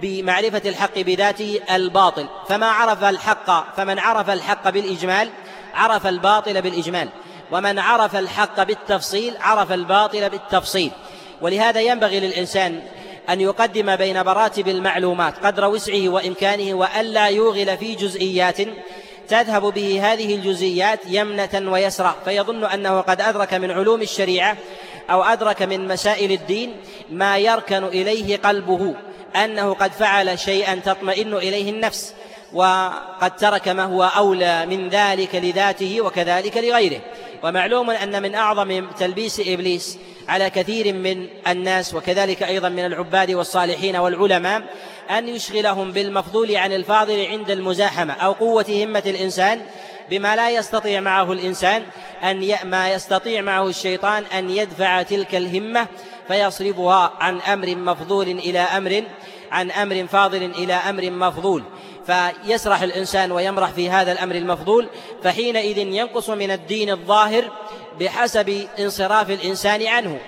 [0.03, 2.29] بمعرفة الحق بذاته الباطل.
[2.49, 5.31] فما عرف الحق فمن عرف الحق بالإجمال
[5.75, 7.09] عرف الباطل بالإجمال.
[7.53, 10.93] ومن عرف الحق بالتفصيل عرف الباطل بالتفصيل.
[11.42, 12.81] ولهذا ينبغي للإنسان
[13.31, 18.57] أن يقدم بين مراتب المعلومات قدر وسعه وإمكانه وألا يوغل في جزئيات
[19.29, 24.57] تذهب به هذه الجزئيات يمنة ويسرى فيظن أنه قد أدرك من علوم الشريعة
[25.11, 26.77] أو أدرك من مسائل الدين
[27.11, 28.94] ما يركن إليه قلبه
[29.37, 32.14] أنه قد فعل شيئا تطمئن إليه النفس
[32.53, 37.01] وقد ترك ما هو أولى من ذلك لذاته وكذلك لغيره.
[37.42, 39.98] ومعلوم أن من أعظم تلبيس إبليس
[40.29, 44.62] على كثير من الناس وكذلك أيضا من العباد والصالحين والعلماء
[45.11, 49.61] أن يشغلهم بالمفضول عن الفاضل عند المزاحمة أو قوة همة الإنسان
[50.11, 51.83] بما لا يستطيع معه الإنسان
[52.22, 55.87] أن ما يستطيع معه الشيطان أن يدفع تلك الهمة
[56.29, 59.03] فيصرفها عن أمر مفضول إلى أمر
[59.51, 61.62] عن أمر فاضل إلى أمر مفضول.
[62.09, 64.88] فيسرح الإنسان ويمرح في هذا الأمر المفضول
[65.23, 67.53] فحينئذ ينقص من الدين الظاهر
[68.01, 70.18] بحسب انصراف الإنسان عنه.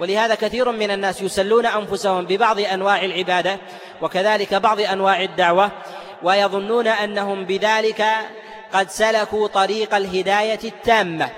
[0.00, 3.58] ولهذا كثير من الناس يسلون أنفسهم ببعض أنواع العبادة
[4.02, 5.70] وكذلك بعض أنواع الدعوة
[6.22, 8.06] ويظنون أنهم بذلك
[8.72, 11.30] قد سلكوا طريق الهداية التامة.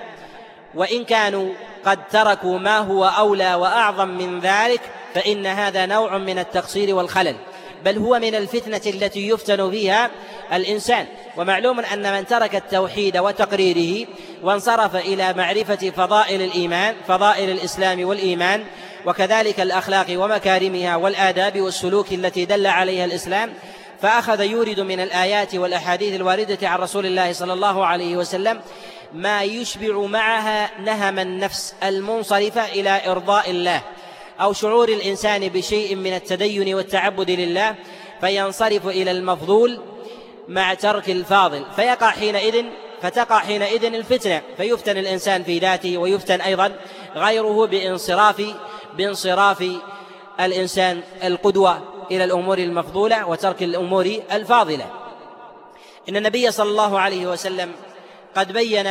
[0.75, 1.53] وإن كانوا
[1.85, 4.81] قد تركوا ما هو أولى وأعظم من ذلك
[5.15, 7.35] فإن هذا نوع من التقصير والخلل.
[7.85, 10.11] بل هو من الفتنة التي يفتن فيها
[10.53, 11.05] الإنسان.
[11.37, 14.07] ومعلوم أن من ترك التوحيد وتقريره
[14.43, 18.63] وانصرف إلى معرفة فضائل الإيمان فضائل الإسلام والإيمان
[19.05, 23.53] وكذلك الأخلاق ومكارمها والآداب والسلوك التي دل عليها الإسلام
[24.01, 28.61] فأخذ يورد من الآيات والأحاديث الواردة عن رسول الله صلى الله عليه وسلم
[29.13, 33.81] ما يشبع معها نهم النفس المنصرفة إلى إرضاء الله.
[34.41, 37.75] أو شعور الإنسان بشيء من التدين والتعبد لله
[38.21, 39.79] فينصرف إلى المفضول
[40.47, 41.65] مع ترك الفاضل.
[41.75, 42.65] فيقع حينئذ
[43.01, 44.41] فتقع حينئذ الفتنة.
[44.57, 46.71] فيفتن الإنسان في ذاته ويفتن أيضا
[47.15, 48.43] غيره بانصراف
[48.97, 49.71] بانصراف
[50.39, 54.85] الإنسان القدوة إلى الأمور المفضولة وترك الأمور الفاضلة.
[56.09, 57.71] إن النبي صلى الله عليه وسلم
[58.35, 58.87] قد بين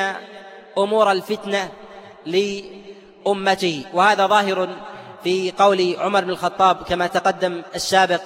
[0.79, 1.69] أمور الفتنة
[2.27, 4.69] لأمته وهذا ظاهر
[5.25, 8.21] في قول عمر بن الخطاب كما تقدم السابق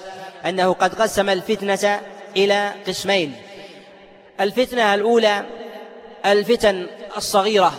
[0.45, 2.01] أنه قد قسم الفتنة
[2.37, 3.35] إلى قسمين.
[4.41, 5.45] الفتنة الأولى
[6.25, 7.73] الفتن الصغيرة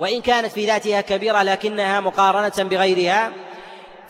[0.00, 3.32] وإن كانت في ذاتها كبيرة لكنها مقارنة بغيرها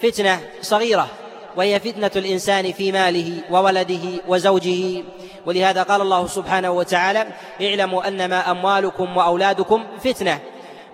[0.03, 1.09] فتنة صغيرة
[1.57, 5.05] وهي فتنة الإنسان في ماله وولده وزوجه.
[5.46, 7.26] ولهذا قال الله سبحانه وتعالى
[7.62, 10.40] اعلموا أنما أموالكم وأولادكم فتنة.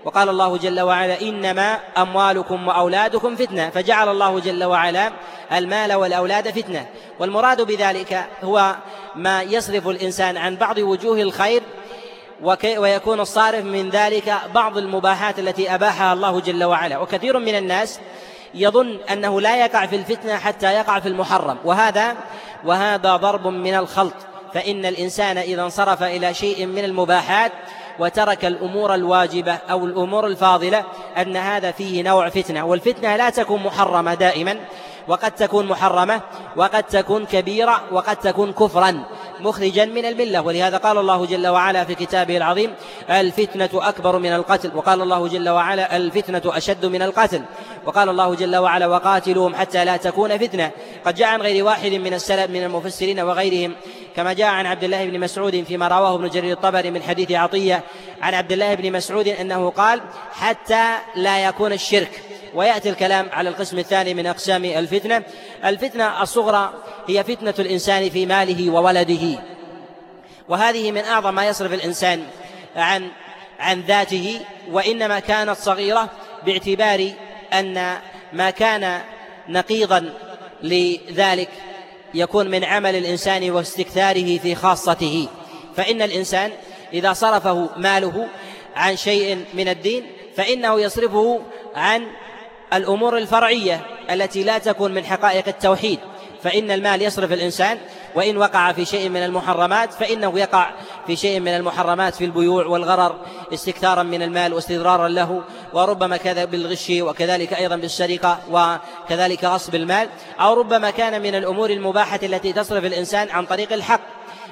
[0.07, 3.71] وقال الله جل وعلا إنما أموالكم وأولادكم فتنة.
[3.71, 5.13] فجعل الله جل وعلا
[5.53, 6.87] المال والأولاد فتنة.
[7.19, 8.77] والمراد بذلك هو
[9.15, 11.63] ما يصرف الإنسان عن بعض وجوه الخير
[12.79, 16.99] ويكون الصارف من ذلك بعض المباحات التي أباحها الله جل وعلا.
[16.99, 18.01] وكثير من الناس
[18.55, 21.59] يظن أنه لا يقع في الفتنة حتى يقع في المحرم.
[21.65, 22.17] وهذا
[22.65, 24.15] وهذا ضرب من الخلط.
[24.55, 27.53] فإن الإنسان إذا انصرف إلى شيء من المباحات
[27.99, 30.85] وترك الأمور الواجبة أو الأمور الفاضلة
[31.17, 34.57] أن هذا فيه نوع فتنة والفتنة لا تكون محرمة دائما
[35.09, 36.21] وقد تكون محرمة
[36.57, 39.05] وقد تكون كبيرة وقد تكون كفرا
[39.41, 40.41] مخرجا من الملة.
[40.41, 42.75] ولهذا قال الله جل وعلا في كتابه العظيم
[43.11, 44.71] الفتنة أكبر من القتل.
[44.75, 47.43] وقال الله جل وعلا الفتنة أشد من القتل.
[47.87, 50.71] وقال الله جل وعلا وقاتلوهم حتى لا تكون فتنة.
[51.05, 53.75] قد جاء عن غير واحد من السلف من المفسرين وغيرهم
[54.17, 57.83] كما جاء عن عبد الله بن مسعود فيما رواه ابن جرير الطبري من حديث عطية
[58.23, 60.01] عن عبد الله بن مسعود أنه قال
[60.33, 62.23] حتى لا يكون الشرك
[62.55, 65.23] ويأتي الكلام على القسم الثاني من أقسام الفتنة.
[65.65, 66.73] الفتنة الصغرى
[67.09, 69.39] هي فتنة الإنسان في ماله وولده.
[70.49, 72.23] وهذه من أعظم ما يصرف الإنسان
[72.77, 73.09] عن
[73.59, 76.11] عن ذاته وإنما كانت صغيرة
[76.47, 77.11] باعتبار
[77.53, 77.99] أن
[78.33, 79.01] ما كان
[79.49, 80.13] نقيضا
[80.63, 81.49] لذلك.
[82.19, 85.29] يكون من عمل الإنسان واستكثاره في خاصته.
[85.77, 86.51] فإن الإنسان
[86.93, 88.29] إذا صرفه ماله
[88.77, 91.41] عن شيء من الدين فإنه يصرفه
[91.75, 92.07] عن
[92.73, 95.99] الأمور الفرعية التي لا تكون من حقائق التوحيد.
[96.43, 97.79] فإن المال يصرف الإنسان
[98.15, 100.71] وإن وقع في شيء من المحرمات فإنه يقع
[101.07, 103.17] في شيء من المحرمات في البيوع والغرر
[103.53, 110.09] استكثارا من المال واستدرارا له وربما كذا بالغش وكذلك أيضا بالسرقة وكذلك غصب المال
[110.41, 114.01] أو ربما كان من الأمور المباحة التي تصرف الإنسان عن طريق الحق.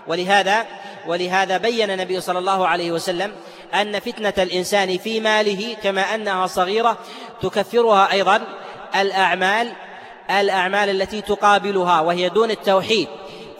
[0.06, 0.66] ولهذا
[1.06, 3.32] ولهذا بين النبي صلى الله عليه وسلم
[3.74, 6.98] أن فتنة الإنسان في ماله كما أنها صغيرة
[7.42, 8.40] تكفرها أيضا
[9.00, 9.72] الأعمال
[10.30, 13.08] الأعمال التي تقابلها وهي دون التوحيد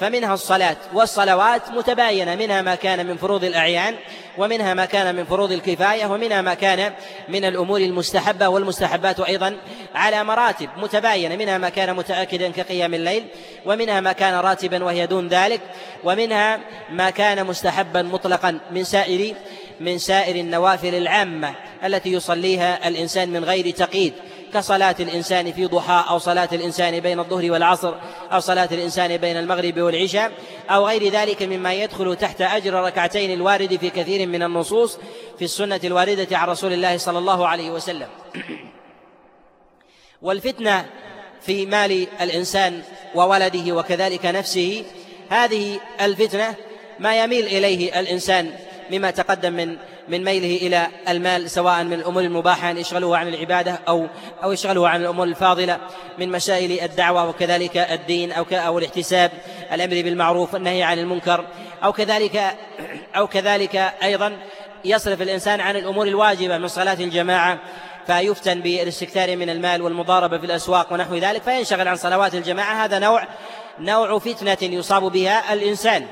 [0.00, 3.94] فمنها الصلاة والصلوات متباينة منها ما كان من فروض الأعيان
[4.38, 6.92] ومنها ما كان من فروض الكفاية ومنها ما كان
[7.28, 9.56] من الأمور المستحبة والمستحبات أيضا
[9.94, 13.24] على مراتب متباينة منها ما كان متأكدا كقيام الليل
[13.66, 15.60] ومنها ما كان راتبا وهي دون ذلك
[16.04, 19.34] ومنها ما كان مستحبا مطلقا من سائر
[19.80, 24.12] من سائر النوافل العامة التي يصليها الإنسان من غير تقييد.
[24.54, 27.94] كصلاة الإنسان في ضحى أو صلاة الإنسان بين الظهر والعصر
[28.32, 30.32] أو صلاة الإنسان بين المغرب والعشاء
[30.70, 34.98] أو غير ذلك مما يدخل تحت أجر ركعتين الوارد في كثير من النصوص
[35.38, 38.08] في السنة الواردة عن رسول الله صلى الله عليه وسلم.
[40.22, 40.86] والفتنة
[41.40, 42.82] في مال الإنسان
[43.14, 44.84] وولده وكذلك نفسه
[45.28, 46.54] هذه الفتنة
[46.98, 48.50] ما يميل إليه الإنسان
[48.90, 49.76] مما تقدم من
[50.08, 54.06] من ميله إلى المال سواء من الأمور المباحة أن يشغله عن العبادة أو
[54.42, 55.78] أو يشغله عن الأمور الفاضلة
[56.18, 59.30] من مسائل الدعوة وكذلك الدين أو أو الاحتساب
[59.72, 61.44] الأمر بالمعروف والنهي عن المنكر
[61.84, 62.56] أو كذلك
[63.16, 64.36] أو كذلك أيضا
[64.84, 67.58] يصرف الإنسان عن الأمور الواجبة من صلاة الجماعة
[68.06, 72.84] فيفتن بالاستكثار من المال والمضاربة في الأسواق ونحو ذلك فينشغل عن صلوات الجماعة.
[72.84, 73.26] هذا نوع
[73.80, 76.06] نوع فتنة يصاب بها الإنسان.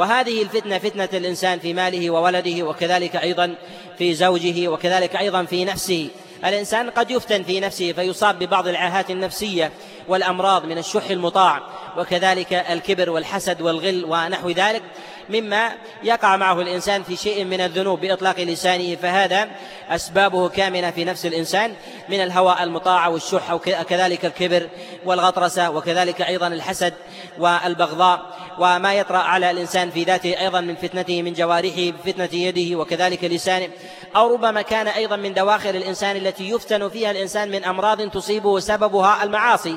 [0.00, 3.54] وهذه الفتنة فتنة الإنسان في ماله وولده وكذلك أيضا
[3.98, 6.08] في زوجه وكذلك أيضا في نفسه.
[6.44, 9.72] الإنسان قد يفتن في نفسه فيصاب ببعض العاهات النفسية
[10.08, 11.62] والأمراض من الشح المطاع
[11.98, 14.82] وكذلك الكبر والحسد والغل ونحو ذلك.
[15.30, 19.48] مما يقع معه الإنسان في شيء من الذنوب بإطلاق لسانه فهذا
[19.88, 21.74] أسبابه كامنة في نفس الإنسان
[22.08, 24.68] من الهوى المطاع والشح وكذلك الكبر
[25.04, 26.94] والغطرسة وكذلك أيضا الحسد
[27.38, 33.24] والبغضاء وما يطرأ على الإنسان في ذاته أيضا من فتنته من جوارحه بفتنة يده وكذلك
[33.24, 33.68] لسانه.
[34.16, 39.24] أو ربما كان أيضا من دواخل الإنسان التي يفتن فيها الإنسان من أمراض تصيبه سببها
[39.24, 39.76] المعاصي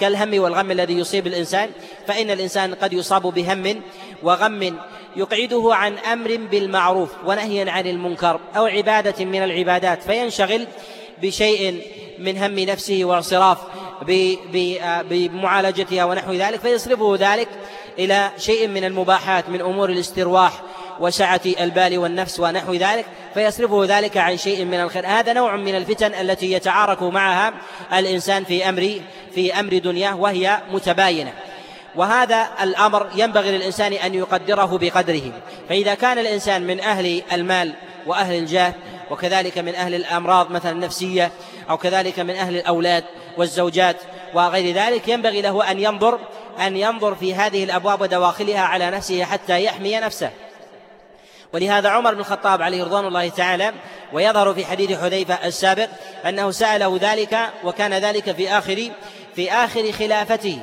[0.00, 1.70] كالهم والغم الذي يصيب الإنسان.
[2.06, 3.82] فإن الإنسان قد يصاب بهم
[4.22, 4.76] وغم
[5.16, 10.66] يقعده عن أمر بالمعروف ونهي عن المنكر أو عبادة من العبادات فينشغل
[11.22, 11.82] بشيء
[12.18, 13.58] من هم نفسه وانصراف
[15.10, 17.48] بمعالجتها ونحو ذلك فيصرفه ذلك
[17.98, 20.62] إلى شيء من المباحات من أمور الاسترواح
[21.00, 25.06] وسعة البال والنفس ونحو ذلك فيصرفه ذلك عن شيء من الخير.
[25.06, 27.54] هذا نوع من الفتن التي يتعارك معها
[27.92, 29.00] الإنسان في أمر
[29.34, 31.32] في أمر دنياه وهي متباينة.
[31.96, 35.32] وهذا الأمر ينبغي للإنسان أن يقدره بقدره.
[35.68, 37.74] فإذا كان الإنسان من أهل المال
[38.06, 38.74] وأهل الجاه
[39.10, 41.32] وكذلك من أهل الأمراض مثلا النفسية
[41.70, 43.04] أو كذلك من أهل الأولاد
[43.38, 43.96] والزوجات
[44.34, 46.18] وغير ذلك ينبغي له أن ينظر
[46.60, 50.30] أن ينظر في هذه الأبواب ودواخلها على نفسه حتى يحمي نفسه.
[51.52, 53.72] ولهذا عمر بن الخطاب عليه رضوان الله تعالى
[54.12, 55.88] ويظهر في حديث حذيفة السابق
[56.26, 58.90] أنه سأله ذلك وكان ذلك في آخر
[59.36, 60.58] في آخر خلافته.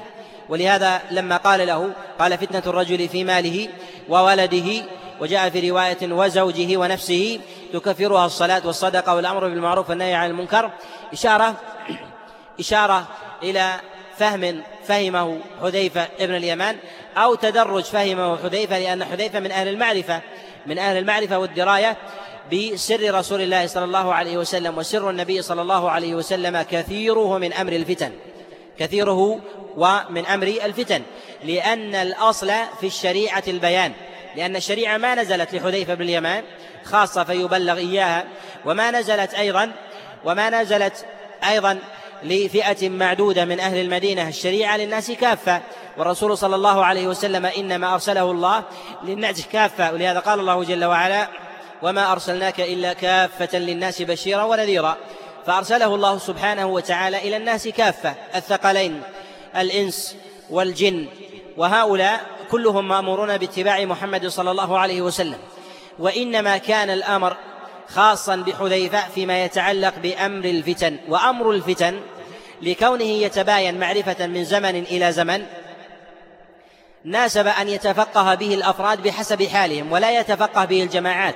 [0.49, 3.69] ولهذا لما قال له قال فتنة الرجل في ماله
[4.10, 4.86] وولده
[5.21, 7.39] وجاء في رواية وزوجه ونفسه
[7.73, 10.71] تكفرها الصلاة والصدقة والأمر بالمعروف والنهي عن المنكر
[11.13, 11.56] إشارة
[12.60, 13.08] إشارة
[13.43, 13.79] إلى
[14.17, 16.77] فهم فهمه حذيفة ابن اليمان
[17.17, 20.21] أو تدرج فهمه حذيفة لأن حذيفة من أهل المعرفة
[20.65, 21.97] من أهل المعرفة والدراية
[22.53, 27.53] بسر رسول الله صلى الله عليه وسلم وسر النبي صلى الله عليه وسلم كثيره من
[27.53, 28.12] أمر الفتن.
[28.79, 29.39] كثيره
[29.77, 31.01] ومن أمر الفتن
[31.43, 33.93] لأن الأصل في الشريعة البيان
[34.36, 36.43] لأن الشريعة ما نزلت لحذيفة بن اليمان
[36.83, 38.25] خاصة فيبلغ إياها
[38.65, 39.71] وما نزلت أيضا
[40.25, 41.05] وما نزلت
[41.49, 41.79] أيضا
[42.23, 45.62] لفئة معدودة من أهل المدينة الشريعة للناس كافة
[45.97, 48.63] والرسول صلى الله عليه وسلم إنما أرسله الله
[49.03, 51.27] للناس كافة ولهذا قال الله جل وعلا
[51.81, 54.97] وما أرسلناك إلا كافة للناس بشيرا ونذيرا.
[55.45, 59.01] فأرسله الله سبحانه وتعالى إلى الناس كافة الثقلين
[59.56, 60.15] الإنس
[60.49, 61.08] والجن
[61.58, 65.38] وهؤلاء كلهم مامورون باتباع محمد صلى الله عليه وسلم.
[65.99, 67.38] وإنما كان الأمر
[67.89, 71.99] خاصا بحذيفة فيما يتعلق بأمر الفتن وأمر الفتن
[72.61, 75.45] لكونه يتباين معرفة من زمن إلى زمن
[77.05, 81.36] ناسب أن يتفقه به الأفراد بحسب حالهم ولا يتفقه به الجماعات.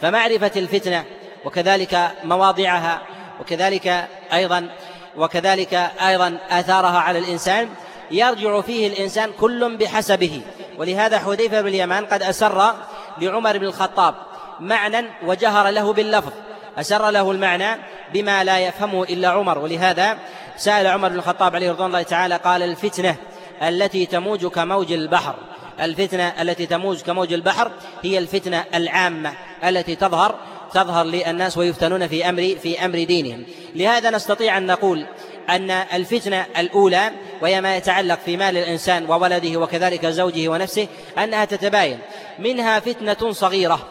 [0.00, 1.04] فمعرفة الفتنة
[1.44, 3.02] وكذلك مواضعها
[3.40, 4.68] وكذلك أيضا
[5.16, 7.68] وكذلك أيضا آثارها على الإنسان.
[8.10, 10.40] يرجع فيه الإنسان كل بحسبه.
[10.78, 12.74] ولهذا حذيفة بن اليمان قد أسر
[13.18, 14.14] لعمر بن الخطاب
[14.60, 16.32] معنى وجهر له باللفظ.
[16.78, 17.80] أسر له المعنى
[18.14, 19.58] بما لا يفهمه إلا عمر.
[19.58, 20.18] ولهذا
[20.56, 23.16] سأل عمر بن الخطاب عليه رضوان الله تعالى قال الفتنة
[23.62, 25.34] التي تموج كموج البحر
[25.80, 27.70] الفتنة التي تموج كموج البحر
[28.02, 29.32] هي الفتنة العامة
[29.64, 30.34] التي تظهر
[30.72, 33.44] تظهر للناس ويفتنون في أمر في أمر دينهم.
[33.74, 35.06] لهذا نستطيع أن نقول
[35.50, 37.10] أن الفتنة الأولى
[37.42, 40.88] وهي ما يتعلق في مال الإنسان وولده وكذلك زوجه ونفسه
[41.18, 41.98] أنها تتباين.
[42.38, 43.88] منها فتنة صغيرة.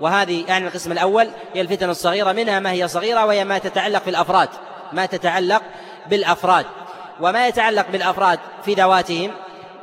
[0.00, 2.32] وهذه يعني القسم الأول هي الفتن الصغيرة.
[2.32, 4.48] منها ما هي صغيرة؟ وهي ما تتعلق بالأفراد.
[4.92, 5.62] ما تتعلق
[6.10, 6.66] بالأفراد.
[7.20, 9.30] وما يتعلق بالأفراد في ذواتهم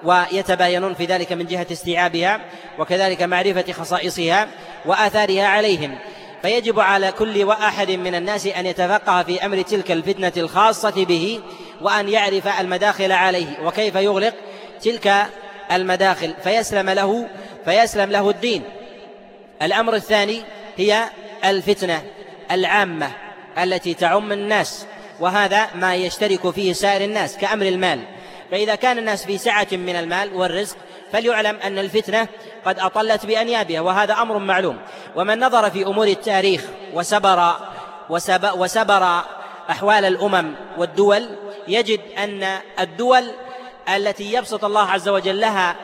[0.04, 2.42] ويتباينون في ذلك من جهة استيعابها
[2.80, 4.48] وكذلك معرفة خصائصها
[4.86, 5.98] وآثارها عليهم.
[6.42, 11.42] فيجب على كل وأحد من الناس أن يتفقه في أمر تلك الفتنة الخاصة به
[11.82, 14.34] وأن يعرف المداخل عليه وكيف يغلق
[14.82, 15.26] تلك
[15.72, 16.34] المداخل.
[16.44, 17.28] فيسلم له
[17.66, 18.64] فيسلم له الدين.
[19.62, 20.42] الأمر الثاني
[20.78, 21.04] هي
[21.46, 22.04] الفتنة
[22.52, 23.12] العامة
[23.58, 24.86] التي تعم الناس
[25.20, 28.00] وهذا ما يشترك فيه سائر الناس كأمر المال.
[28.52, 30.78] فإذا كان الناس في سعة من المال والرزق
[31.14, 32.28] فليعلم أن الفتنة
[32.66, 34.78] قد أطلت بأنيابها وهذا أمر معلوم.
[35.16, 36.62] ومن نظر في أمور التاريخ
[36.94, 37.54] وسبر
[38.56, 39.22] وسبر
[39.70, 41.30] أحوال الأمم والدول
[41.68, 43.24] يجد أن الدول
[43.96, 45.76] التي يبسط الله عز وجل لها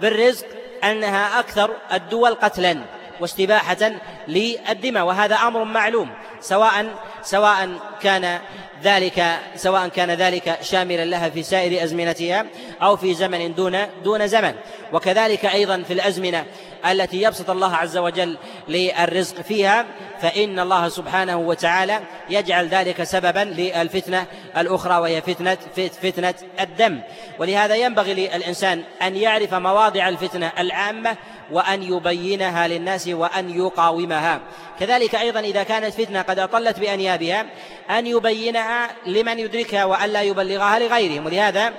[0.00, 0.46] بالرزق
[0.84, 2.78] أنها أكثر الدول قتلا.
[3.22, 3.92] واستباحة
[4.28, 6.10] للدماء وهذا أمر معلوم
[6.40, 6.86] سواء
[7.22, 7.68] سواء
[8.00, 8.38] كان
[8.82, 12.46] ذلك سواء كان ذلك شاملا لها في سائر أزمنتها
[12.82, 14.54] أو في زمن دون دون زمن.
[14.92, 16.44] وكذلك أيضا في الأزمنة
[16.90, 19.86] التي يبسط الله عز وجل للرزق فيها
[20.20, 22.00] فإن الله سبحانه وتعالى
[22.30, 25.58] يجعل ذلك سببا للفتنة الأخرى وهي فتنة
[26.02, 27.00] فتنة الدم.
[27.38, 31.16] ولهذا ينبغي للإنسان أن يعرف مواضع الفتنة العامة
[31.52, 34.40] وأن يبينها للناس وأن يقاومها.
[34.80, 37.46] كذلك أيضا إذا كانت فتنة قد أطلت بأنيابها
[37.90, 41.26] أن يبينها لمن يدركها وأن لا يبلغها لغيرهم.
[41.26, 41.72] ولهذا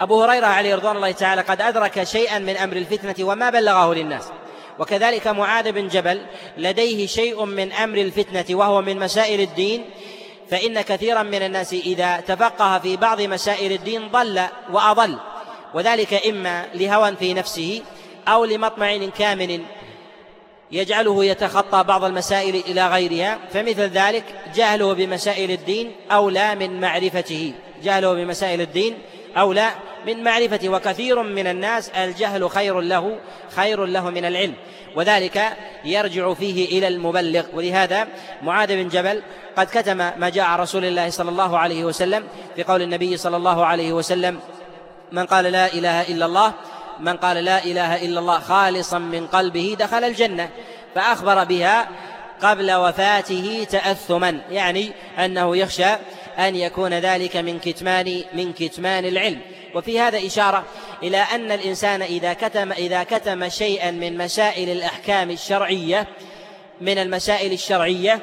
[0.00, 4.24] أبو هريرة عليه رضوان الله تعالى قد أدرك شيئا من أمر الفتنة وما بلغه للناس.
[4.78, 6.20] وكذلك معاذ بن جبل
[6.58, 9.84] لديه شيء من أمر الفتنة وهو من مسائل الدين.
[10.50, 14.42] فإن كثيرا من الناس إذا تفقه في بعض مسائل الدين ضل
[14.72, 15.18] وأضل.
[15.74, 17.82] وذلك إما لهوى في نفسه
[18.28, 19.60] أو لمطمع كامن
[20.72, 27.52] يجعله يتخطى بعض المسائل إلى غيرها فمثل ذلك جهله بمسائل الدين أولى من معرفته.
[27.82, 28.98] جهله بمسائل الدين
[29.36, 29.70] أولى
[30.06, 30.68] من معرفته.
[30.68, 33.18] وكثير من الناس الجهل خير له
[33.56, 34.54] خير له من العلم.
[34.96, 35.42] وذلك
[35.84, 37.44] يرجع فيه إلى المبلغ.
[37.54, 38.08] ولهذا
[38.42, 39.22] معاذ بن جبل
[39.56, 42.24] قد كتم ما جاء عن رسول الله صلى الله عليه وسلم
[42.56, 44.40] في قول النبي صلى الله عليه وسلم
[45.12, 46.52] من قال لا إله إلا الله
[47.00, 50.48] من قال لا إله إلا الله خالصا من قلبه دخل الجنة
[50.94, 51.88] فأخبر بها
[52.42, 55.92] قبل وفاته تأثما يعني أنه يخشى
[56.38, 59.40] أن يكون ذلك من كتمان من كتمان العلم.
[59.74, 60.64] وفي هذا إشارة
[61.02, 66.06] إلى أن الإنسان إذا كتم إذا كتم شيئا من مسائل الأحكام الشرعية
[66.80, 68.20] من المسائل الشرعية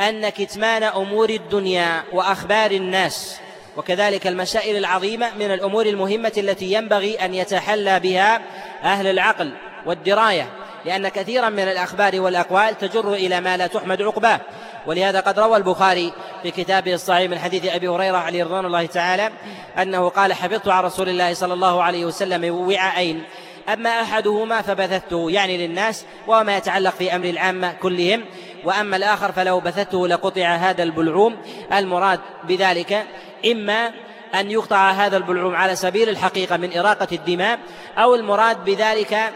[0.00, 3.38] أن كتمان أمور الدنيا وأخبار الناس
[3.76, 8.40] وكذلك المسائل العظيمة من الأمور المهمة التي ينبغي أن يتحلى بها
[8.82, 9.52] أهل العقل
[9.86, 10.48] والدراية
[10.84, 14.40] لأن كثيرا من الأخبار والأقوال تجر إلى ما لا تحمد عقباه.
[14.86, 16.12] ولهذا قد روى البخاري
[16.42, 19.30] في كتابه الصحيح من حديث أبي هريرة عليه رضوان الله تعالى
[19.78, 23.22] أنه قال حفظت عن رسول الله صلى الله عليه وسلم وعاءين
[23.68, 28.24] أما أحدهما فبثته يعني للناس وما يتعلق في أمر العامة كلهم
[28.64, 31.36] وأما الآخر فلو بثته لقطع هذا البلعوم
[31.72, 33.06] المراد بذلك
[33.52, 33.92] إما
[34.34, 37.58] أن يقطع هذا البلعوم على سبيل الحقيقة من إراقة الدماء
[37.98, 39.32] أو المراد بذلك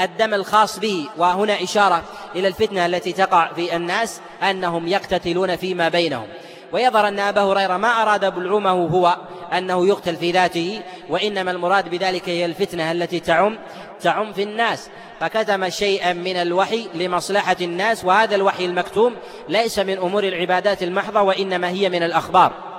[0.00, 1.08] الدم الخاص به.
[1.16, 2.02] وهنا إشارة
[2.36, 6.26] إلى الفتنة التي تقع في الناس أنهم يقتتلون فيما بينهم.
[6.72, 9.16] ويظهر أن أبا هريرة ما أراد بلعومه هو
[9.52, 13.58] أنه يقتل في ذاته وإنما المراد بذلك هي الفتنة التي تعم
[14.00, 14.88] تعم في الناس.
[15.20, 19.16] فكتم شيئا من الوحي لمصلحة الناس وهذا الوحي المكتوم
[19.48, 22.71] ليس من أمور العبادات المحضة وإنما هي من الأخبار.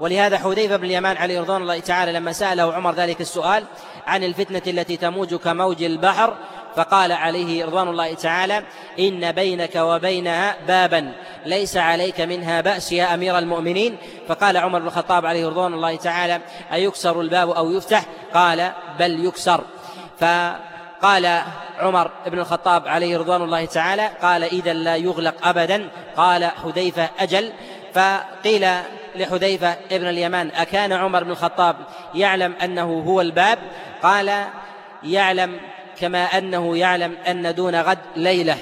[0.00, 3.64] ولهذا حذيفة بن اليمان عليه رضوان الله تعالى لما سأله عمر ذلك السؤال
[4.06, 6.36] عن الفتنة التي تموج كموج البحر
[6.76, 8.62] فقال عليه رضوان الله تعالى
[8.98, 11.12] إن بينك وبينها بابا
[11.46, 13.96] ليس عليك منها بأس يا أمير المؤمنين.
[14.28, 16.40] فقال عمر بن الخطاب عليه رضوان الله تعالى
[16.72, 19.60] أيكسر الباب أو يفتح؟ قال بل يكسر.
[20.20, 21.42] فقال
[21.78, 25.88] عمر بن الخطاب عليه رضوان الله تعالى قال إذا لا يغلق أبدا.
[26.16, 27.52] قال حذيفة أجل.
[27.94, 28.68] فقيل
[29.16, 31.76] لحذيفة ابن اليمان أكان عمر بن الخطاب
[32.14, 33.58] يعلم أنه هو الباب؟
[34.02, 34.44] قال
[35.04, 35.60] يعلم
[36.00, 38.56] كما أنه يعلم أن دون غد ليلة.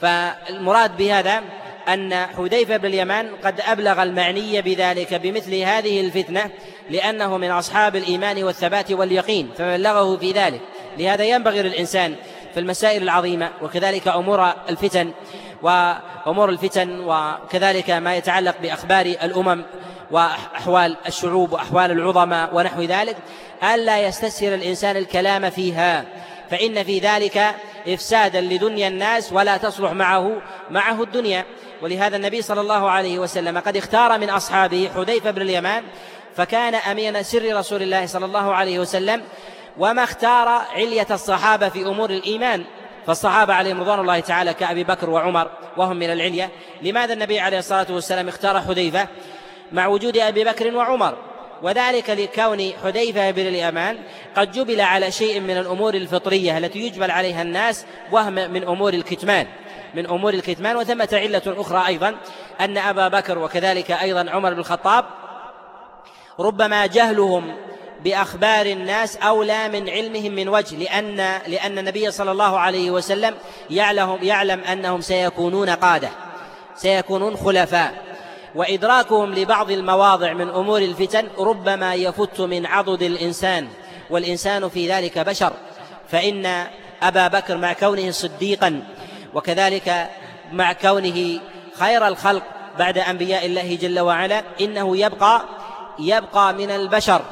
[0.00, 1.42] فالمراد بهذا
[1.88, 6.50] أن حذيفة بن اليمان قد أبلغ المعني بذلك بمثل هذه الفتنة
[6.90, 10.60] لأنه من أصحاب الإيمان والثبات واليقين فبلغه في ذلك.
[10.98, 12.14] لهذا ينبغي للإنسان
[12.54, 15.10] في المسائل العظيمة وكذلك أمور الفتن
[15.62, 19.64] وأمور الفتن وكذلك ما يتعلق بأخبار الأمم
[20.10, 23.16] وأحوال الشعوب وأحوال العظماء ونحو ذلك
[23.74, 26.04] ألا يستسهل الإنسان الكلام فيها.
[26.50, 27.54] فإن في ذلك
[27.88, 30.32] إفسادا لدنيا الناس ولا تصلح معه
[30.70, 31.44] معه الدنيا.
[31.82, 35.84] ولهذا النبي صلى الله عليه وسلم قد اختار من أصحابه حذيفة بن اليمان
[36.36, 39.22] فكان أمين سر رسول الله صلى الله عليه وسلم
[39.78, 42.64] وما اختار علية الصحابة في أمور الإيمان.
[43.06, 46.50] فالصحابة عليهم رضوان الله تعالى كأبي بكر وعمر وهم من العلية
[46.82, 49.08] لماذا النبي عليه الصلاة والسلام اختار حذيفة
[49.72, 51.16] مع وجود أبي بكر وعمر؟
[51.62, 53.98] وذلك لكون حذيفة بن اليمان
[54.36, 59.46] قد جبل على شيء من الأمور الفطرية التي يجبل عليها الناس وهم من أمور الكتمان.
[59.94, 62.14] من أمور الكتمان وثمة علة أخرى أيضا
[62.60, 65.04] أن أبا بكر وكذلك أيضا عمر بن الخطاب
[66.40, 67.56] ربما جهلهم
[68.06, 73.34] بأخبار الناس اولى من علمهم من وجه لأن لأن النبي صلى الله عليه وسلم
[73.70, 76.08] يعلم يعلم أنهم سيكونون قادة
[76.76, 77.94] سيكونون خلفاء.
[78.54, 83.68] وإدراكهم لبعض المواضع من أمور الفتن ربما يفت من عضد الإنسان
[84.10, 85.52] والإنسان في ذلك بشر.
[86.10, 86.66] فإن
[87.02, 88.82] أبا بكر مع كونه صديقا
[89.34, 90.10] وكذلك
[90.52, 91.40] مع كونه
[91.78, 92.42] خير الخلق
[92.78, 95.42] بعد أنبياء الله جل وعلا إنه يبقى
[95.98, 97.22] يبقى من البشر.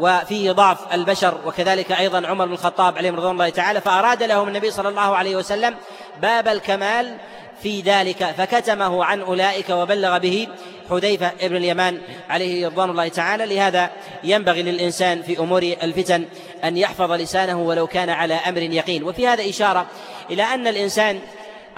[0.00, 4.70] وفيه ضعف البشر وكذلك أيضا عمر بن الخطاب عليه رضوان الله تعالى فأراد لهم النبي
[4.70, 5.74] صلى الله عليه وسلم
[6.22, 7.16] باب الكمال
[7.62, 10.48] في ذلك فكتمه عن أولئك وبلغ به
[10.90, 13.54] حذيفة ابن اليمان عليه رضوان الله تعالى.
[13.54, 13.90] لهذا
[14.24, 16.24] ينبغي للإنسان في أمور الفتن
[16.64, 19.04] أن يحفظ لسانه ولو كان على أمر يقين.
[19.04, 19.86] وفي هذا إشارة
[20.30, 21.20] إلى أن الإنسان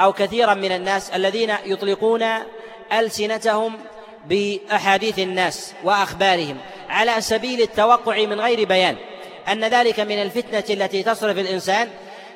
[0.01, 2.25] أو كثيرا من الناس الذين يطلقون
[2.93, 3.79] ألسنتهم
[4.29, 6.57] بأحاديث الناس وأخبارهم
[6.89, 8.97] على سبيل التوقع من غير بيان
[9.49, 11.89] أن ذلك من الفتنة التي تصرف الإنسان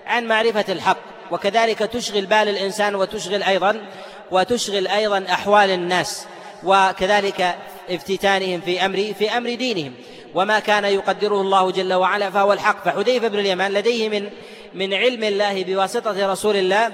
[0.07, 0.99] عن معرفة الحق
[1.31, 3.87] وكذلك تشغل بال الإنسان وتشغل أيضا
[4.31, 6.27] وتشغل أيضا أحوال الناس
[6.65, 7.57] وكذلك
[7.91, 9.93] افتتانهم في أمر في أمر دينهم.
[10.35, 12.85] وما كان يقدره الله جل وعلا فهو الحق.
[12.85, 14.31] فحذيفة بن اليمان لديه من
[14.75, 16.93] من علم الله بواسطة رسول الله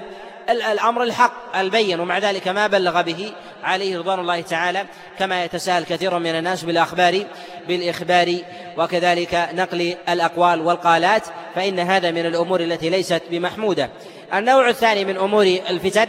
[0.49, 3.31] الأمر الحق البين ومع ذلك ما بلغ به
[3.63, 4.85] عليه رضوان الله تعالى
[5.19, 7.23] كما يتساهل كثير من الناس بالأخبار
[7.67, 8.35] بالإخبار
[8.77, 11.23] وكذلك نقل الأقوال والقالات
[11.55, 13.89] فإن هذا من الأمور التي ليست بمحمودة.
[14.33, 16.07] النوع الثاني من أمور الفتن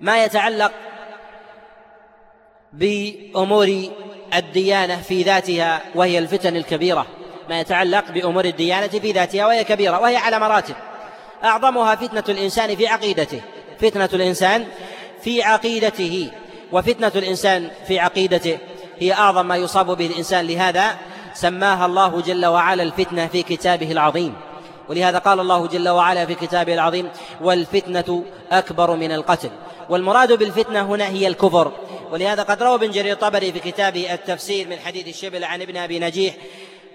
[0.00, 0.72] ما يتعلق
[2.72, 3.88] بأمور
[4.34, 7.06] الديانة في ذاتها وهي الفتن الكبيرة.
[7.48, 10.74] ما يتعلق بأمور الديانة في ذاتها وهي كبيرة وهي على مراتب.
[11.44, 13.40] أعظمها فتنة الإنسان في عقيدته.
[13.80, 14.66] فتنة الإنسان
[15.22, 16.30] في عقيدته.
[16.72, 18.58] وفتنة الإنسان في عقيدته
[18.98, 20.46] هي أعظم ما يصاب به الإنسان.
[20.46, 20.96] لهذا
[21.34, 24.34] سماها الله جل وعلا الفتنة في كتابه العظيم.
[24.88, 27.08] ولهذا قال الله جل وعلا في كتابه العظيم
[27.40, 29.50] والفتنة أكبر من القتل.
[29.88, 31.72] والمراد بالفتنة هنا هي الكفر.
[32.12, 35.98] ولهذا قد روى ابن جرير الطبري في كتابه التفسير من حديث الشبل عن ابن أبي
[35.98, 36.34] نجيح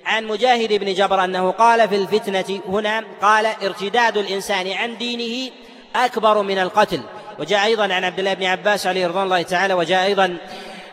[0.05, 5.51] عن مجاهد بن جبر أنه قال في الفتنة هنا قال ارتداد الإنسان عن دينه
[5.95, 7.01] أكبر من القتل.
[7.39, 10.37] وجاء أيضا عن عبد الله بن عباس عليه رضوان الله تعالى وجاء أيضا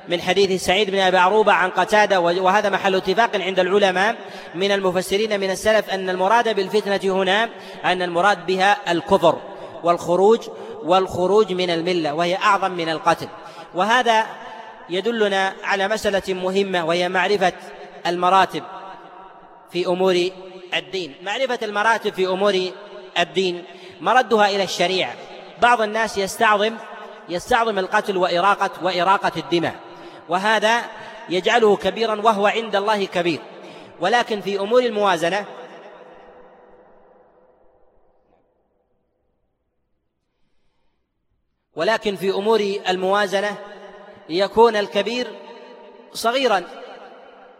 [0.09, 4.17] من حديث سعيد بن أبي عروبة عن قتادة وهذا محل اتفاق عند العلماء.
[4.55, 7.49] من المفسرين من السلف أن المراد بالفتنة هنا
[7.85, 9.39] أن المراد بها الكفر
[9.83, 10.41] والخروج
[10.85, 13.29] والخروج من الملة وهي أعظم من القتل.
[13.75, 14.27] وهذا
[14.91, 17.53] يدلنا على مسألة مهمة وهي معرفة
[18.07, 18.63] المراتب.
[19.71, 20.31] في أمور
[20.75, 21.14] الدين.
[21.23, 22.71] معرفه المراتب في أمور
[23.19, 23.64] الدين.
[24.01, 25.14] مردها إلى الشريعه
[25.62, 26.77] بعض الناس يستعظم
[27.29, 29.75] يستعظم القتل وإراقة وإراقة الدماء.
[30.29, 30.83] وهذا
[31.29, 33.41] يجعله كبيرا وهو عند الله كبير.
[34.01, 35.47] ولكن في أمور الموازنة
[41.77, 43.59] ولكن في أمور الموازنة
[44.29, 45.27] يكون الكبير
[46.12, 46.64] صغيرا.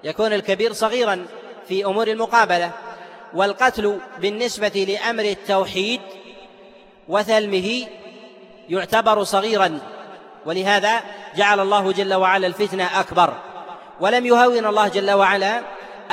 [0.05, 1.27] يكون الكبير صغيرا.
[1.69, 2.71] في أمور المقابلة
[3.35, 6.01] والقتل بالنسبة لأمر التوحيد
[7.09, 7.87] وثلمه
[8.69, 9.79] يعتبر صغيرا
[10.47, 11.01] ولهذا
[11.37, 13.35] جعل الله جل وعلا الفتنة أكبر.
[14.01, 15.61] ولم يهون الله جل وعلا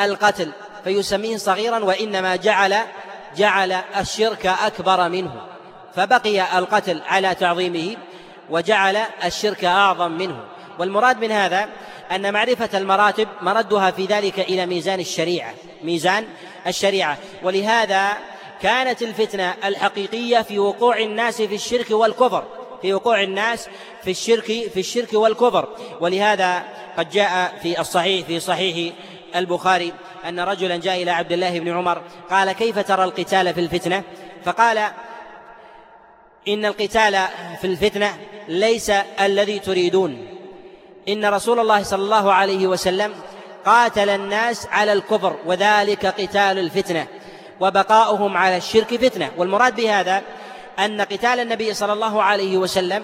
[0.03, 0.51] القتل
[0.83, 2.75] فيسميه صغيرا وإنما جعل
[3.35, 5.31] جعل الشرك أكبر منه.
[5.95, 7.95] فبقي القتل على تعظيمه
[8.49, 10.39] وجعل الشرك أعظم منه.
[10.79, 11.69] والمراد من هذا
[12.11, 15.53] أن معرفة المراتب مردها في ذلك إلى ميزان الشريعة
[15.83, 16.25] ميزان
[16.67, 17.17] الشريعة.
[17.43, 18.17] ولهذا
[18.61, 22.43] كانت الفتنة الحقيقية في وقوع الناس في الشرك والكفر
[22.81, 23.69] في وقوع الناس
[24.03, 25.67] في الشرك في الشرك والكفر.
[26.01, 26.63] ولهذا
[26.97, 28.93] قد جاء في الصحيح في صحيح
[29.35, 29.93] البخاري
[30.27, 34.03] أن رجلا جاء إلى عبد الله بن عمر قال كيف ترى القتال في الفتنة؟
[34.45, 34.77] فقال
[36.47, 37.17] إن القتال
[37.61, 38.17] في الفتنة
[38.47, 40.34] ليس الذي تريدون.
[41.09, 43.13] إن رسول الله صلى الله عليه وسلم
[43.65, 47.07] قاتل الناس على الكفر وذلك قتال الفتنة
[47.59, 49.31] وبقاؤهم على الشرك فتنة.
[49.37, 50.21] والمراد بهذا
[50.79, 53.03] أن قتال النبي صلى الله عليه وسلم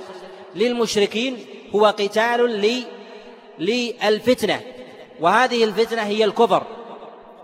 [0.56, 1.46] للمشركين
[1.76, 2.62] هو قتال
[3.60, 4.62] للفتنة
[5.20, 6.64] وهذه الفتنة هي الكفر.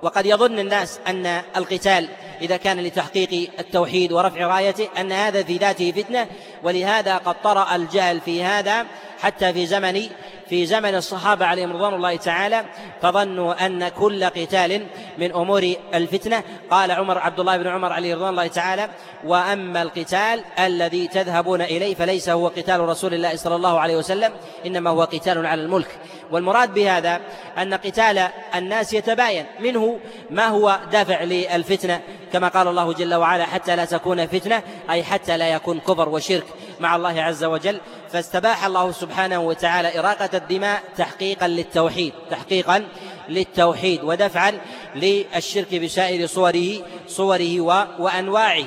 [0.02, 2.10] وقد يظن الناس أن القتال
[2.42, 6.28] إذا كان لتحقيق التوحيد ورفع رايته أن هذا في ذاته فتنة
[6.64, 8.86] ولهذا قد طرأ الجهل في هذا
[9.22, 10.02] حتى في زمن
[10.50, 12.66] في زمن الصحابة عليهم رضوان الله تعالى
[13.02, 16.44] فظنوا أن كل قتال من أمور الفتنة.
[16.72, 18.90] قال عمر عبد الله بن عمر عليه رضوان الله تعالى
[19.26, 24.32] وأما القتال الذي تذهبون إليه فليس هو قتال رسول الله صلى الله عليه وسلم
[24.66, 26.00] إنما هو قتال على الملك.
[26.32, 27.22] والمراد بهذا
[27.58, 30.00] أن قتال الناس يتباين منه
[30.30, 32.02] ما هو دافع للفتنة
[32.34, 36.46] كما قال الله جل وعلا حتى لا تكون فتنة أي حتى لا يكون كفر وشرك
[36.80, 37.80] مع الله عز وجل
[38.12, 42.86] فاستباح الله سبحانه وتعالى إراقة الدماء تحقيقا للتوحيد تحقيقا
[43.30, 44.60] للتوحيد ودفعا
[44.96, 47.62] للشرك بسائر صوره صوره
[48.00, 48.66] وأنواعه.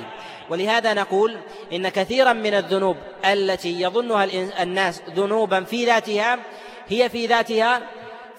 [0.51, 1.37] ولهذا نقول
[1.73, 4.25] إن كثيرا من الذنوب التي يظنها
[4.63, 6.39] الناس ذنوبا في ذاتها
[6.91, 7.81] هي في ذاتها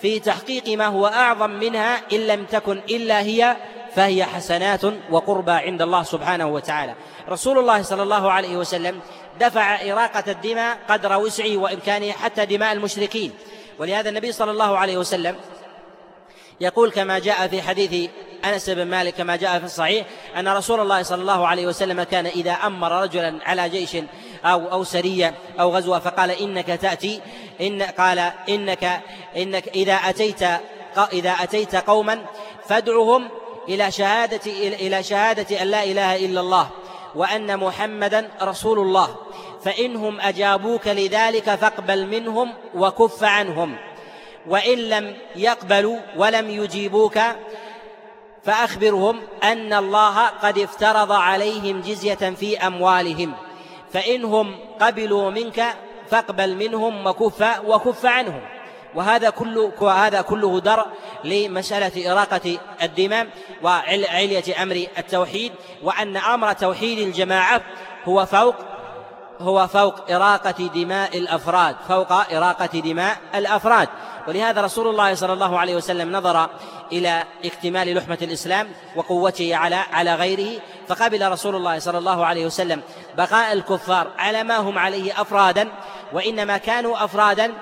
[0.01, 3.55] في تحقيق ما هو أعظم منها إن لم تكن إلا هي
[3.95, 4.81] فهي حسنات
[5.11, 6.95] وقربى عند الله سبحانه وتعالى.
[7.29, 8.99] رسول الله صلى الله عليه وسلم
[9.39, 13.31] دفع إراقة الدماء قدر وسعه وإمكانه حتى دماء المشركين.
[13.79, 15.35] ولهذا النبي صلى الله عليه وسلم
[16.61, 18.09] يقول كما جاء في حديث
[18.45, 20.05] أنس بن مالك كما جاء في الصحيح
[20.37, 23.97] أن رسول الله صلى الله عليه وسلم كان إذا أمر رجلا على جيش
[24.45, 27.21] أو أو سريه أو غزوة فقال إنك تأتي
[27.61, 29.01] ان قال انك
[29.37, 30.43] إنك إذا أتيت
[31.13, 32.25] إذا أتيت قوما
[32.65, 33.29] فادعهم
[33.69, 36.69] إلى شهاده إلى شهادة أن لا إله إلا الله
[37.15, 39.15] وأن محمدا رسول الله
[39.63, 43.77] فإنهم أجابوك لذلك فاقبل منهم وكف عنهم
[44.47, 47.19] وإن لم يقبلوا ولم يجيبوك
[48.43, 53.33] فأخبرهم أن الله قد افترض عليهم جزية في أموالهم.
[53.93, 55.63] فإنهم قبلوا منك
[56.09, 58.41] فاقبل منهم وكف وكف عنهم.
[58.95, 60.85] وهذا كله وهذا كله درء
[61.23, 63.27] لمسألة إراقة الدماء
[63.63, 65.51] وعلية أمر التوحيد
[65.83, 67.61] وأن أمر توحيد الجماعة
[68.05, 68.55] هو فوق
[69.39, 73.89] هو فوق إراقة دماء الأفراد فوق إراقة دماء الأفراد.
[74.27, 76.49] ولهذا رسول الله صلى الله عليه وسلم نظر
[76.91, 82.81] إلى اكتمال لحمة الإسلام وقوته على على غيره فقبل رسول الله صلى الله عليه وسلم
[83.17, 85.67] بقاء الكفار على ما هم عليه أفرادا
[86.13, 87.53] وإنما كانوا أفرادا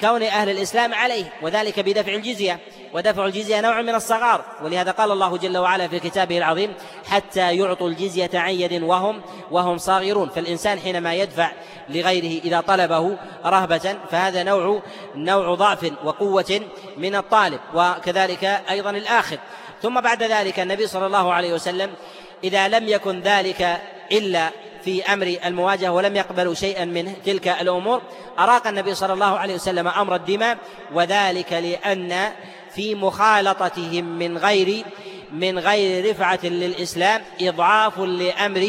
[0.00, 2.60] كون أهل الإسلام عليه وذلك بدفع الجزية
[2.94, 6.72] ودفع الجزية نوع من الصغار ولهذا قال الله جل وعلا في كتابه العظيم
[7.04, 9.20] حتى يعطوا الجزية عن يد وهم
[9.50, 11.52] وهم صاغرون فالإنسان حينما يدفع
[11.88, 14.82] لغيره إذا طلبه رهبة فهذا نوع
[15.14, 16.60] نوع ضعف وقوة
[16.96, 19.38] من الطالب وكذلك أيضا الآخر.
[19.82, 21.90] ثم بعد ذلك النبي صلى الله عليه وسلم
[22.44, 23.80] إذا لم يكن ذلك
[24.12, 24.50] إلا
[24.84, 28.02] في أمر المواجهة ولم يقبلوا شيئا من تلك الأمور
[28.38, 30.58] أراق النبي صلى الله عليه وسلم أمر الدماء
[30.94, 32.32] وذلك لأن
[32.74, 34.84] في مخالطتهم من غير
[35.32, 38.68] من غير رفعة للإسلام إضعاف لأمر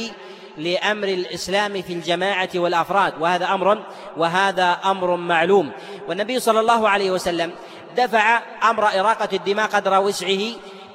[0.58, 3.84] لأمر الإسلام في الجماعة والأفراد وهذا أمر
[4.18, 5.72] وهذا أمر معلوم.
[6.08, 7.52] والنبي صلى الله عليه وسلم
[7.98, 10.42] دفع أمر إراقة الدماء قدر وسعه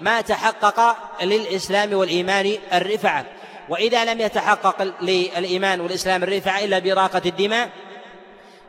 [0.01, 3.27] ما تحقق للإسلام والإيمان الرفعة.
[3.69, 7.71] وإذا لم يتحقق للإيمان والإسلام الرفعة إلا بإراقة الدماء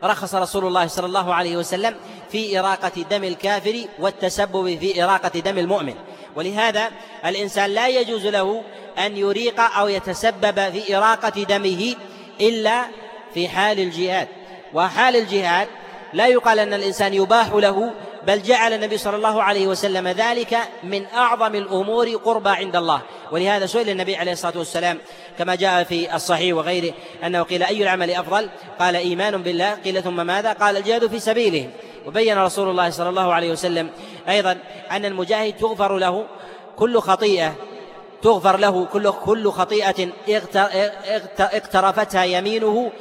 [0.03, 1.95] رخص رسول الله صلى الله عليه وسلم
[2.31, 5.95] في إراقة دم الكافر والتسبب في إراقة دم المؤمن.
[6.35, 6.91] ولهذا
[7.25, 8.63] الإنسان لا يجوز له
[8.97, 11.95] أن يريق أو يتسبب في إراقة دمه
[12.41, 12.85] إلا
[13.33, 14.27] في حال الجهاد.
[14.73, 15.67] وحال الجهاد
[16.13, 17.91] لا يقال أن الإنسان يباح له
[18.27, 23.01] بل جعل النبي صلى الله عليه وسلم ذلك من أعظم الأمور قربى عند الله.
[23.31, 24.97] ولهذا سئل النبي عليه الصلاة والسلام
[25.39, 26.93] كما جاء في الصحيح وغيره
[27.25, 29.73] أنه قيل أي العمل أفضل؟ قال إيمان بالله.
[29.73, 31.69] قيل ثم ماذا؟ قال الجهاد في سبيله.
[32.05, 33.89] وبين رسول الله صلى الله عليه وسلم
[34.29, 34.57] أيضا
[34.91, 36.25] أن المجاهد تغفر له
[36.75, 37.55] كل خطيئة
[38.21, 40.09] تغفر له كل كل خطيئة
[41.39, 42.91] اقترفتها يمينه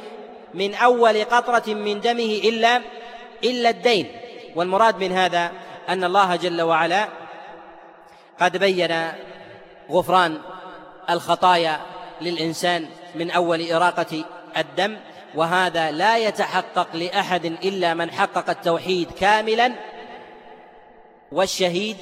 [0.53, 2.81] من أول قطرة من دمه إلا
[3.43, 4.07] إلا الدين.
[4.55, 5.51] والمراد من هذا
[5.89, 7.07] أن الله جل وعلا
[8.39, 9.11] قد بين
[9.91, 10.37] غفران
[11.09, 11.79] الخطايا
[12.21, 12.85] للإنسان
[13.15, 14.23] من أول إراقة
[14.57, 14.97] الدم
[15.35, 19.73] وهذا لا يتحقق لأحد إلا من حقق التوحيد كاملا
[21.31, 21.97] والشهيد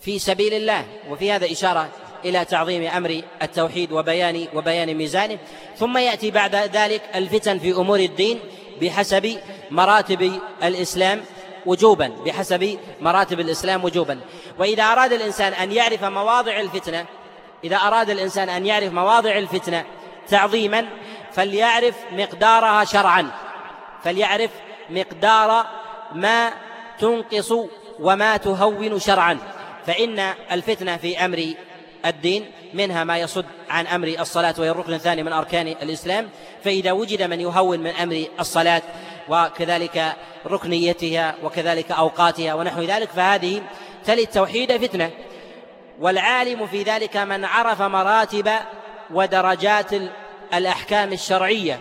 [0.00, 0.84] في سبيل الله.
[1.10, 1.88] وفي هذا إشارة
[2.24, 5.38] إلى تعظيم أمر التوحيد وبيان وبيان ميزانه.
[5.76, 8.40] ثم يأتي بعد ذلك الفتن في أمور الدين
[8.80, 9.38] بحسب
[9.70, 11.20] مراتب الإسلام
[11.66, 12.08] وجوبا.
[12.08, 14.20] بحسب مراتب الإسلام وجوبا.
[14.58, 17.06] وإذا أراد الإنسان أن يعرف مواضع الفتنة
[17.64, 19.84] إذا أراد الإنسان أن يعرف مواضع الفتنة
[20.28, 20.88] تعظيما
[21.34, 23.30] فليعرف مقدارها شرعا.
[24.04, 24.50] فليعرف
[24.90, 25.66] مقدار
[26.12, 26.52] ما
[26.98, 27.52] تنقص
[28.00, 29.38] وما تهون شرعا.
[29.86, 31.54] فإن الفتنة في أمر
[32.06, 36.28] الدين منها ما يصد عن أمر الصلاة وهي الركن الثاني من أركان الإسلام.
[36.64, 38.82] فإذا وجد من يهون من أمر الصلاة
[39.28, 40.16] وكذلك
[40.46, 43.62] ركنيتها وكذلك أوقاتها ونحو ذلك فهذه
[44.04, 45.10] تلي التوحيد فتنة.
[46.00, 48.50] والعالم في ذلك من عرف مراتب
[49.10, 49.90] ودرجات
[50.54, 51.80] الأحكام الشرعية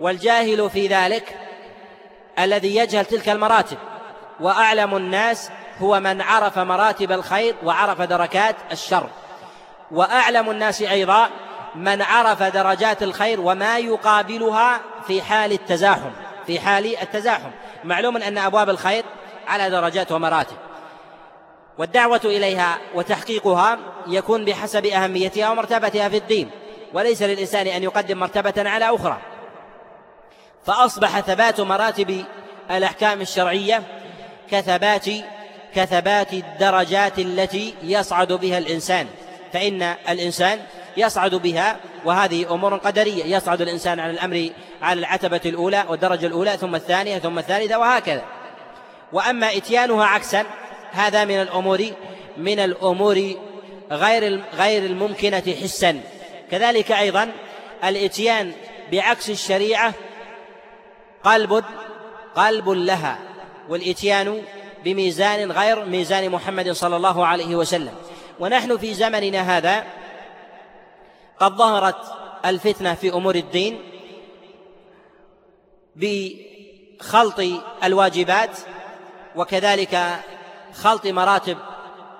[0.00, 1.36] والجاهل في ذلك
[2.38, 3.76] الذي يجهل تلك المراتب.
[4.40, 9.08] وأعلم الناس هو من عرف مراتب الخير وعرف دركات الشر.
[9.90, 11.28] وأعلم الناس أيضا
[11.74, 16.10] من عرف درجات الخير وما يقابلها في حال التزاحم
[16.46, 17.50] في حال التزاحم.
[17.84, 19.04] معلوم أن أبواب الخير
[19.48, 20.56] على درجات ومراتب.
[21.78, 26.50] والدعوة إليها وتحقيقها يكون بحسب أهميتها ومرتبتها في الدين.
[26.96, 29.18] وليس للإنسان أن يقدم مرتبة على أخرى.
[30.66, 32.24] فأصبح ثبات مراتب
[32.70, 33.82] الأحكام الشرعية
[34.50, 35.06] كثبات
[35.74, 39.06] كثبات الدرجات التي يصعد بها الإنسان.
[39.52, 40.58] فإن الإنسان
[40.96, 44.50] يصعد بها وهذه أمور قدرية يصعد الإنسان على الأمر
[44.82, 48.22] على العتبة الأولى والدرجة الأولى ثم الثانية ثم الثالثة وهكذا.
[49.12, 50.44] وأما إتيانها عكسا
[50.92, 51.84] هذا من الأمور
[52.36, 53.34] من الأمور
[53.90, 56.00] غير غير الممكنة حسا.
[56.50, 57.32] كذلك أيضا
[57.84, 58.52] الإتيان
[58.92, 59.94] بعكس الشريعة
[61.24, 61.64] قلب
[62.36, 63.18] قلب لها
[63.68, 64.42] والإتيان
[64.84, 67.94] بميزان غير ميزان محمد صلى الله عليه وسلم.
[68.40, 69.84] ونحن في زمننا هذا
[71.40, 71.96] قد ظهرت
[72.44, 73.80] الفتنة في أمور الدين
[75.96, 77.40] بخلط
[77.84, 78.58] الواجبات
[79.36, 80.20] وكذلك
[80.74, 81.58] خلط مراتب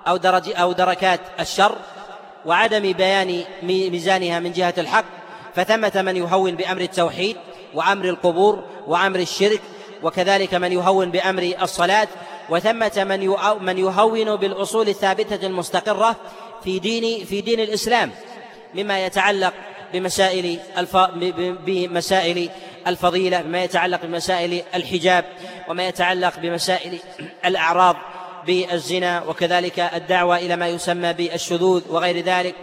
[0.09, 1.79] أو درج أو دركات الشر.
[2.47, 5.05] وعدم بيان ميزانها من جهة الحق
[5.55, 7.36] فثمة من يهون بأمر التوحيد
[7.74, 9.61] وأمر القبور وأمر الشرك
[10.03, 12.09] وكذلك من يهون بأمر الصلاة
[12.51, 13.28] وثمة من
[13.61, 16.16] من يهون بالأصول الثابتة المستقرة
[16.64, 18.11] في دين في دين الإسلام
[18.74, 19.53] مما يتعلق
[19.92, 20.97] بمسائل الف...
[21.66, 22.51] بمسائل
[22.86, 25.24] الفضيلة بما يتعلق بمسائل الحجاب
[25.68, 26.99] وما يتعلق بمسائل
[27.44, 27.97] الأعراض.
[28.47, 32.55] بالزنا وكذلك الدعوة إلى ما يسمى بالشذوذ وغير ذلك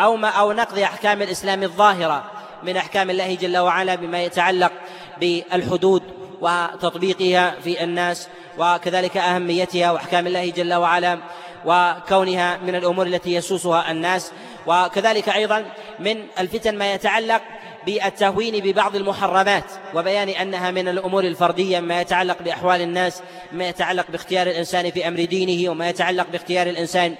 [0.00, 2.24] أو ما أو نقض أحكام الإسلام الظاهرة
[2.62, 4.72] من أحكام الله جل وعلا بما يتعلق
[5.20, 6.02] بالحدود
[6.40, 8.28] وتطبيقها في الناس
[8.58, 11.18] وكذلك أهميتها وأحكام الله جل وعلا
[11.64, 14.32] وكونها من الأمور التي يسوسها الناس
[14.66, 15.64] وكذلك أيضا
[15.98, 17.42] من الفتن ما يتعلق
[17.86, 19.64] بالتهوين ببعض المحرمات
[19.94, 23.22] وبيان أنها من الأمور الفردية ما يتعلق بأحوال الناس
[23.52, 27.14] ما يتعلق باختيار الإنسان في أمر دينه وما يتعلق باختيار الإنسان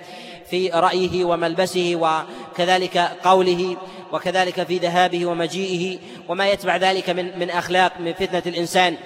[0.51, 3.77] في رأيه وملبسه وكذلك قوله
[4.13, 5.99] وكذلك في ذهابه ومجيئه
[6.29, 8.97] وما يتبع ذلك من من أخلاق من فتنة الإنسان.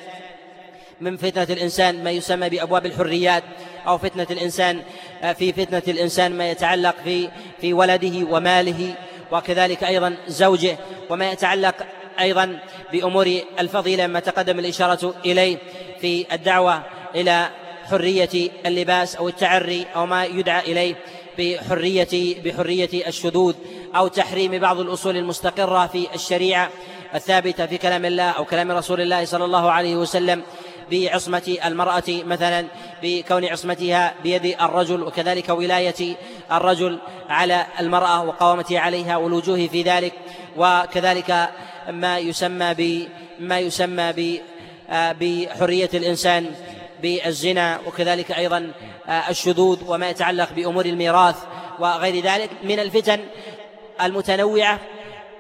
[1.00, 3.42] من فتنة الإنسان ما يسمى بأبواب الحريات
[3.86, 4.82] أو فتنة الإنسان
[5.22, 7.28] آه، في فتنة الإنسان ما يتعلق في
[7.60, 8.94] في ولده وماله.
[9.32, 10.78] وكذلك أيضا زوجه
[11.10, 11.74] وما يتعلق
[12.20, 12.58] أيضا
[12.92, 15.58] بأمور الفضيلة ما تقدم الإشارة إليه
[16.00, 16.82] في الدعوة
[17.14, 17.48] إلى
[17.90, 20.94] حرية اللباس أو التعري أو ما يدعى إليه
[21.38, 23.54] بحرية بحرية الشذوذ
[23.96, 26.70] أو تحريم بعض الأصول المستقرة في الشريعة
[27.14, 30.42] الثابتة في كلام الله أو كلام رسول الله صلى الله عليه وسلم.
[30.90, 32.66] بعصمة المرأة مثلا
[33.02, 36.16] بكون عصمتها بيد الرجل وكذلك ولاية
[36.52, 40.12] الرجل على المرأة وقوامته عليها والوجوه في ذلك.
[40.56, 41.50] وكذلك
[41.90, 43.08] ما يسمى ب
[43.40, 44.40] ما يسمى ب
[44.90, 46.54] آه، بحرية الإنسان
[47.02, 48.72] بالزنا وكذلك أيضا
[49.08, 51.36] آه، الشذوذ وما يتعلق بأمور الميراث
[51.78, 53.20] وغير ذلك من الفتن
[54.02, 54.80] المتنوعة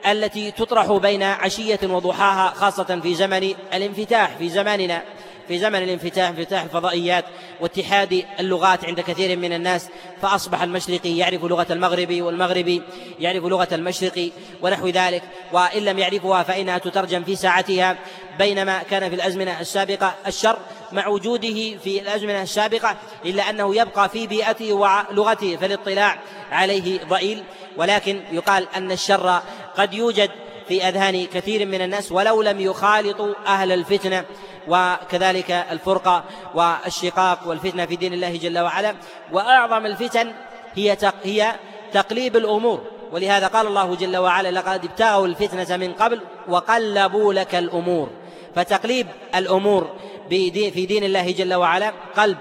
[0.06, 5.02] التي تطرح بين عشية وضحاها خاصة في زمن الانفتاح في زماننا.
[5.48, 7.24] في زمن الانفتاح انفتاح الفضائيات
[7.60, 9.88] واتحاد اللغات عند كثير من الناس
[10.22, 12.82] فأصبح المشرقي يعرف لغة المغربي والمغربي
[13.20, 14.30] يعرف لغة المشرقي
[14.62, 15.22] ونحو ذلك.
[15.52, 17.96] وإن لم يعرفها فإنها تترجم في ساعتها
[18.38, 20.58] بينما كان في الأزمنة السابقة الشر
[20.92, 26.18] مع وجوده في الأزمنة السابقة إلا أنه يبقى في بيئته ولغته فالاطلاع
[26.50, 27.42] عليه ضئيل.
[27.76, 29.42] ولكن يقال أن الشر
[29.76, 30.30] قد يوجد
[30.68, 34.24] في أذهان كثير من الناس ولو لم يخالطوا أهل الفتنة
[34.68, 38.94] وكذلك الفرقة والشقاق والفتنة في دين الله جل وعلا.
[39.32, 40.32] وأعظم الفتن
[40.74, 41.52] هي هي
[41.92, 42.82] تقليب الأمور.
[43.12, 48.10] ولهذا قال الله جل وعلا لقد ابتغوا الفتنة من قبل وقلبوا لك الأمور.
[48.54, 49.96] فتقليب الأمور
[50.28, 52.38] في دين الله جل وعلا قلب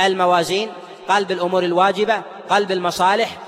[0.00, 0.72] الموازين
[1.08, 3.38] قلب الأمور الواجبة قلب المصالح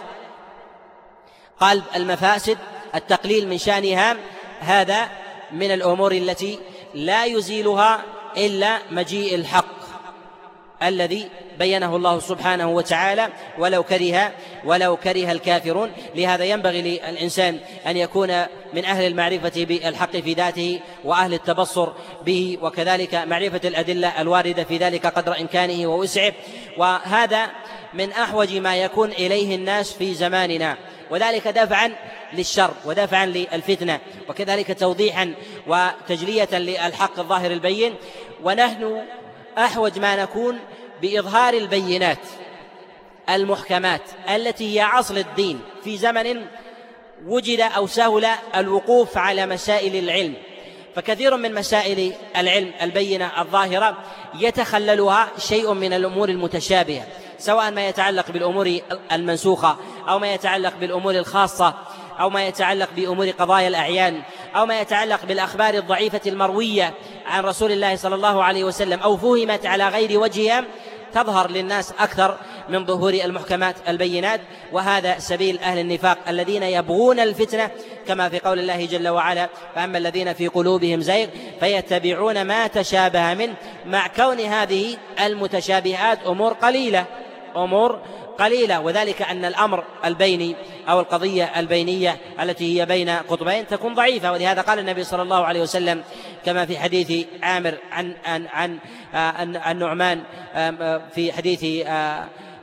[1.61, 2.59] قلب المفاسد
[2.95, 4.17] التقليل من شأنها.
[4.61, 5.09] هذا
[5.53, 6.59] من الأمور التي
[6.95, 8.03] لا يزيلها
[8.37, 9.85] إلا مجيء الحق
[10.83, 11.29] الذي
[11.59, 13.29] بينه الله سبحانه وتعالى
[13.59, 14.33] ولو كره
[14.65, 15.91] ولو كره الكافرون.
[16.15, 18.43] لهذا ينبغي للإنسان أن يكون
[18.75, 21.89] من أهل المعرفة بالحق في ذاته وأهل التبصر
[22.27, 26.33] به وكذلك معرفة الأدلة الواردة في ذلك قدر إمكانه ووسعه.
[26.79, 27.51] وهذا
[27.95, 30.77] من أحوج ما يكون إليه الناس في زماننا.
[31.11, 31.93] وذلك دفعا
[32.33, 35.35] للشر ودفعا للفتنة وكذلك توضيحا
[35.67, 37.95] وتجلية للحق الظاهر البين
[38.45, 39.03] ونحن
[39.59, 40.59] أحوج ما نكون
[41.03, 42.19] بإظهار البينات
[43.31, 44.01] المحكمات
[44.35, 46.45] التي هي أصل الدين في زمن
[47.27, 50.35] وجد أو سهل الوقوف على مسائل العلم.
[50.97, 53.99] فكثير من مسائل العلم البينة الظاهرة
[54.35, 57.07] يتخللها شيء من الأمور المتشابهة.
[57.45, 58.79] سواء ما يتعلق بالأمور
[59.13, 59.77] المنسوخة
[60.09, 61.75] أو ما يتعلق بالأمور الخاصة
[62.21, 64.23] أو ما يتعلق بأمور قضايا الأعيان
[64.57, 66.95] أو ما يتعلق بالأخبار الضعيفة المروية
[67.27, 70.65] عن رسول الله صلى الله عليه وسلم أو فهمت على غير وجهها
[71.15, 72.39] تظهر للناس أكثر
[72.69, 74.41] من ظهور المحكمات البينات.
[74.73, 77.71] وهذا سبيل أهل النفاق الذين يبغون الفتنة
[78.07, 81.29] كما في قول الله جل وعلا فأما الذين في قلوبهم زيغ
[81.61, 83.55] فيتبعون ما تشابه منه
[83.87, 87.05] مع كون هذه المتشابهات أمور قليلة.
[87.57, 87.99] أمور
[88.39, 90.57] قليلة وذلك أن الأمر البيني
[90.89, 94.33] أو القضية البينية التي هي بين قطبين تكون ضعيفة.
[94.33, 96.03] ولهذا قال النبي صلى الله عليه وسلم
[96.45, 98.79] كما في حديث عامر عن عن عن
[99.15, 100.23] آه، النعمان
[100.55, 101.61] آه، في حديث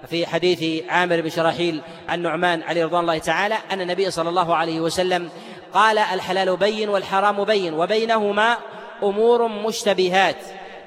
[0.09, 4.55] في حديث عامر بن شراحيل عن نعمان عليه رضوان الله تعالى أن النبي صلى الله
[4.55, 5.29] عليه وسلم
[5.73, 8.57] قال الحلال بين والحرام بين وبينهما
[9.03, 10.35] أمور مشتبهات.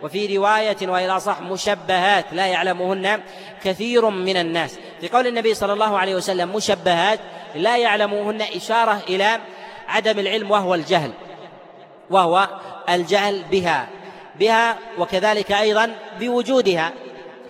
[0.03, 3.21] وفي رواية وإلى صح مشبهات لا يعلمهن
[3.65, 4.79] كثير من الناس.
[5.01, 7.21] في قول النبي صلى الله عليه وسلم مشبهات
[7.55, 9.41] لا يعلمهن إشارة إلى
[9.89, 11.13] عدم العلم وهو الجهل
[12.11, 12.49] وهو
[12.89, 13.89] الجهل بها
[14.41, 16.93] بها وكذلك أيضا بوجودها.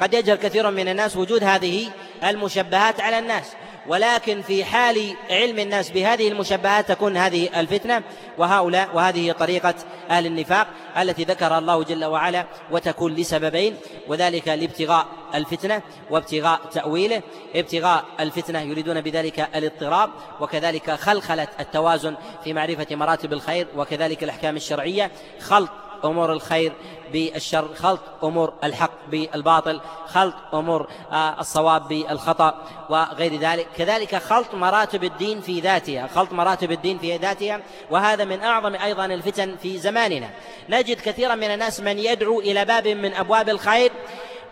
[0.00, 1.88] قد يجهل كثير من الناس وجود هذه
[2.24, 3.52] المشبهات على الناس.
[3.88, 8.02] ولكن في حال علم الناس بهذه المشبهات تكون هذه الفتنة
[8.38, 9.74] وهؤلاء وهذه طريقة
[10.10, 10.66] أهل النفاق
[10.98, 13.76] التي ذكرها الله جل وعلا وتكون لسببين
[14.08, 17.22] وذلك لابتغاء الفتنة وابتغاء تأويله.
[17.54, 20.10] ابتغاء الفتنة يريدون بذلك الاضطراب
[20.40, 22.14] وكذلك خلخلة التوازن
[22.44, 25.10] في معرفة مراتب الخير وكذلك الأحكام الشرعية.
[25.40, 25.70] خلط
[26.04, 26.72] أمور الخير
[27.12, 32.54] بالشر خلط أمور الحق بالباطل خلط أمور آه، الصواب بالخطأ
[32.90, 33.66] وغير ذلك.
[33.76, 39.04] كذلك خلط مراتب الدين في ذاتها خلط مراتب الدين في ذاتها وهذا من أعظم أيضا
[39.04, 40.30] الفتن في زماننا.
[40.68, 43.92] نجد كثيرا من الناس من يدعو إلى باب من أبواب الخير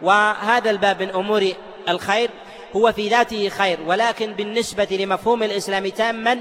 [0.02, 1.52] وهذا الباب من أمور
[1.88, 2.30] الخير
[2.76, 6.38] هو في ذاته خير ولكن بالنسبة لمفهوم الإسلام تاما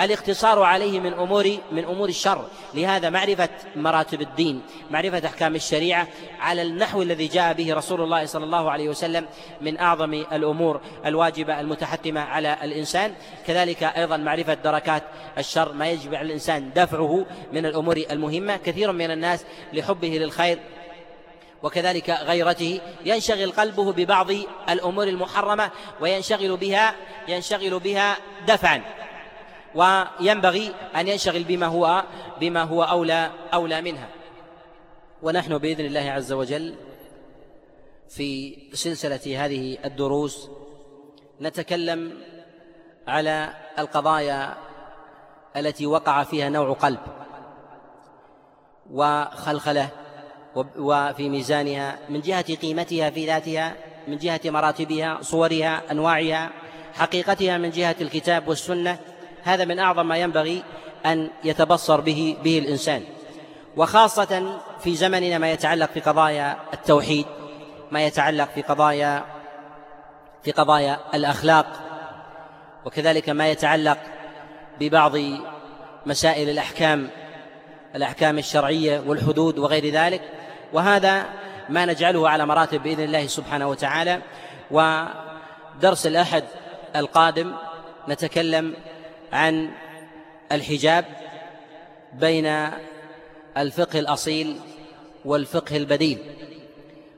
[0.00, 2.48] الاقتصار عليه من أمور من أمور الشر.
[2.74, 6.06] لهذا معرفة مراتب الدين معرفة أحكام الشريعة
[6.40, 9.26] على النحو الذي جاء به رسول الله صلى الله عليه وسلم
[9.60, 13.14] من أعظم الأمور الواجبة المتحتمة على الإنسان.
[13.46, 15.02] كذلك أيضا معرفة دركات
[15.38, 18.56] الشر ما يجب على الإنسان دفعه من الأمور المهمة.
[18.56, 20.58] كثير من الناس لحبه للخير
[21.62, 22.80] وكذلك غيرته.
[23.04, 24.30] ينشغل قلبه ببعض
[24.68, 25.70] الأمور المحرمة
[26.00, 26.94] وينشغل بها
[27.28, 28.16] ينشغل بها
[28.46, 28.82] دفعا.
[29.74, 32.04] وينبغي أن ينشغل بما هو
[32.40, 34.08] بما هو أولى أولى منها.
[35.22, 36.74] ونحن بإذن الله عز وجل
[38.08, 40.50] في سلسلة هذه الدروس
[41.40, 42.18] نتكلم
[43.08, 44.56] على القضايا
[45.56, 47.00] التي وقع فيها نوع قلب
[48.90, 49.88] وخلخلة
[50.78, 53.76] وفي ميزانها من جهة قيمتها في ذاتها
[54.08, 56.50] من جهة مراتبها صورها أنواعها
[56.94, 58.98] حقيقتها من جهة الكتاب والسنة
[59.44, 60.62] هذا من أعظم ما ينبغي
[61.06, 63.02] أن يتبصر به به الإنسان.
[63.76, 67.26] وخاصة في زمننا ما يتعلق في قضايا التوحيد
[67.90, 69.24] ما يتعلق في قضايا
[70.42, 71.66] في قضايا الأخلاق
[72.84, 73.98] وكذلك ما يتعلق
[74.80, 75.12] ببعض
[76.06, 77.10] مسائل الأحكام
[77.96, 80.22] الأحكام الشرعية والحدود وغير ذلك.
[80.72, 81.24] وهذا
[81.68, 84.22] ما نجعله على مراتب بإذن الله سبحانه وتعالى.
[84.70, 86.44] ودرس الأحد
[86.96, 87.52] القادم
[88.08, 88.74] نتكلم
[89.32, 89.70] عن
[90.52, 91.04] الحجاب
[92.12, 92.68] بين
[93.56, 94.56] الفقه الأصيل
[95.24, 96.18] والفقه البديل.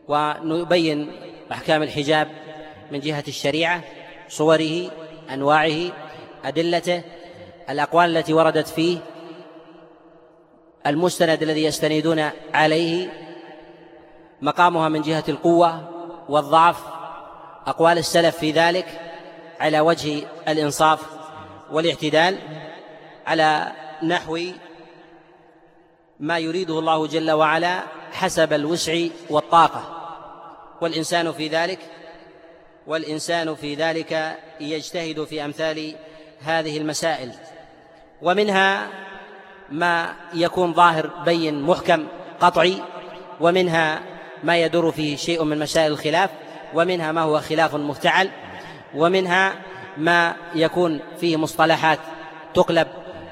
[0.09, 1.13] ونبين
[1.53, 2.29] أحكام الحجاب
[2.93, 3.83] من جهة الشريعة
[4.29, 4.91] صوره
[5.31, 5.93] أنواعه
[6.45, 7.03] أدلته
[7.71, 8.99] الأقوال التي وردت فيه
[10.87, 13.09] المستند الذي يستندون عليه
[14.43, 15.89] مقامها من جهة القوة
[16.29, 16.77] والضعف
[17.67, 19.01] أقوال السلف في ذلك
[19.61, 21.22] على وجه الإنصاف
[21.73, 22.39] والاعتدال
[23.27, 24.39] على نحو
[26.21, 29.99] ما يريده الله جل وعلا حسب الوسع والطاقة.
[30.81, 31.79] والإنسان في ذلك
[32.87, 35.95] والإنسان في ذلك يجتهد في أمثال
[36.43, 37.33] هذه المسائل.
[38.23, 38.89] ومنها
[39.71, 42.07] ما يكون ظاهر بين محكم
[42.41, 42.83] قطعي.
[43.41, 44.03] ومنها
[44.45, 46.31] ما يدور فيه شيء من مسائل الخلاف.
[46.75, 48.31] ومنها ما هو خلاف مفتعل.
[48.95, 49.55] ومنها
[49.97, 51.99] ما يكون فيه مصطلحات
[52.55, 52.89] تقلب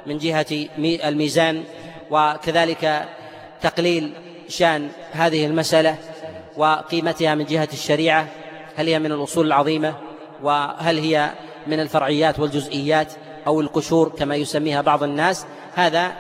[0.07, 0.47] من جهة
[0.79, 1.65] الميزان
[2.11, 3.09] وكذلك
[3.61, 4.13] تقليل
[4.49, 5.97] شأن هذه المسألة
[6.57, 8.29] وقيمتها من جهة الشريعة
[8.77, 9.95] هل هي من الأصول العظيمة
[10.43, 11.31] وهل هي
[11.67, 13.13] من الفرعيات والجزئيات
[13.47, 16.13] أو القشور كما يسميها بعض الناس؟ هذا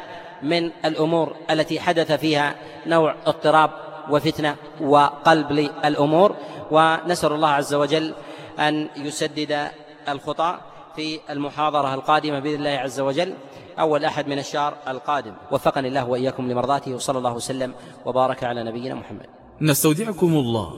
[0.42, 2.54] من الأمور التي حدث فيها
[2.86, 3.70] نوع اضطراب
[4.10, 6.36] وفتنة وقلب للأمور
[6.70, 8.14] ونسأل الله عز وجل
[8.58, 9.70] أن يسدد
[10.08, 10.60] الخطأ
[10.96, 13.34] في المحاضرة القادمة بإذن الله عز وجل.
[13.78, 15.32] أول أحد من الشهر القادم.
[15.52, 17.74] وفقني الله وإياكم لمرضاته وصلى الله وسلم
[18.06, 19.26] وبارك على نبينا محمد.
[19.60, 20.72] نستودعكم الله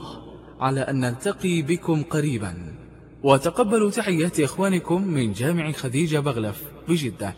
[0.59, 2.75] على أن نلتقي بكم قريبا.
[3.23, 7.35] وتقبلوا تحيات إخوانكم من جامع خديجة بغلف بجدة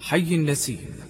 [0.00, 1.09] حي النسيم.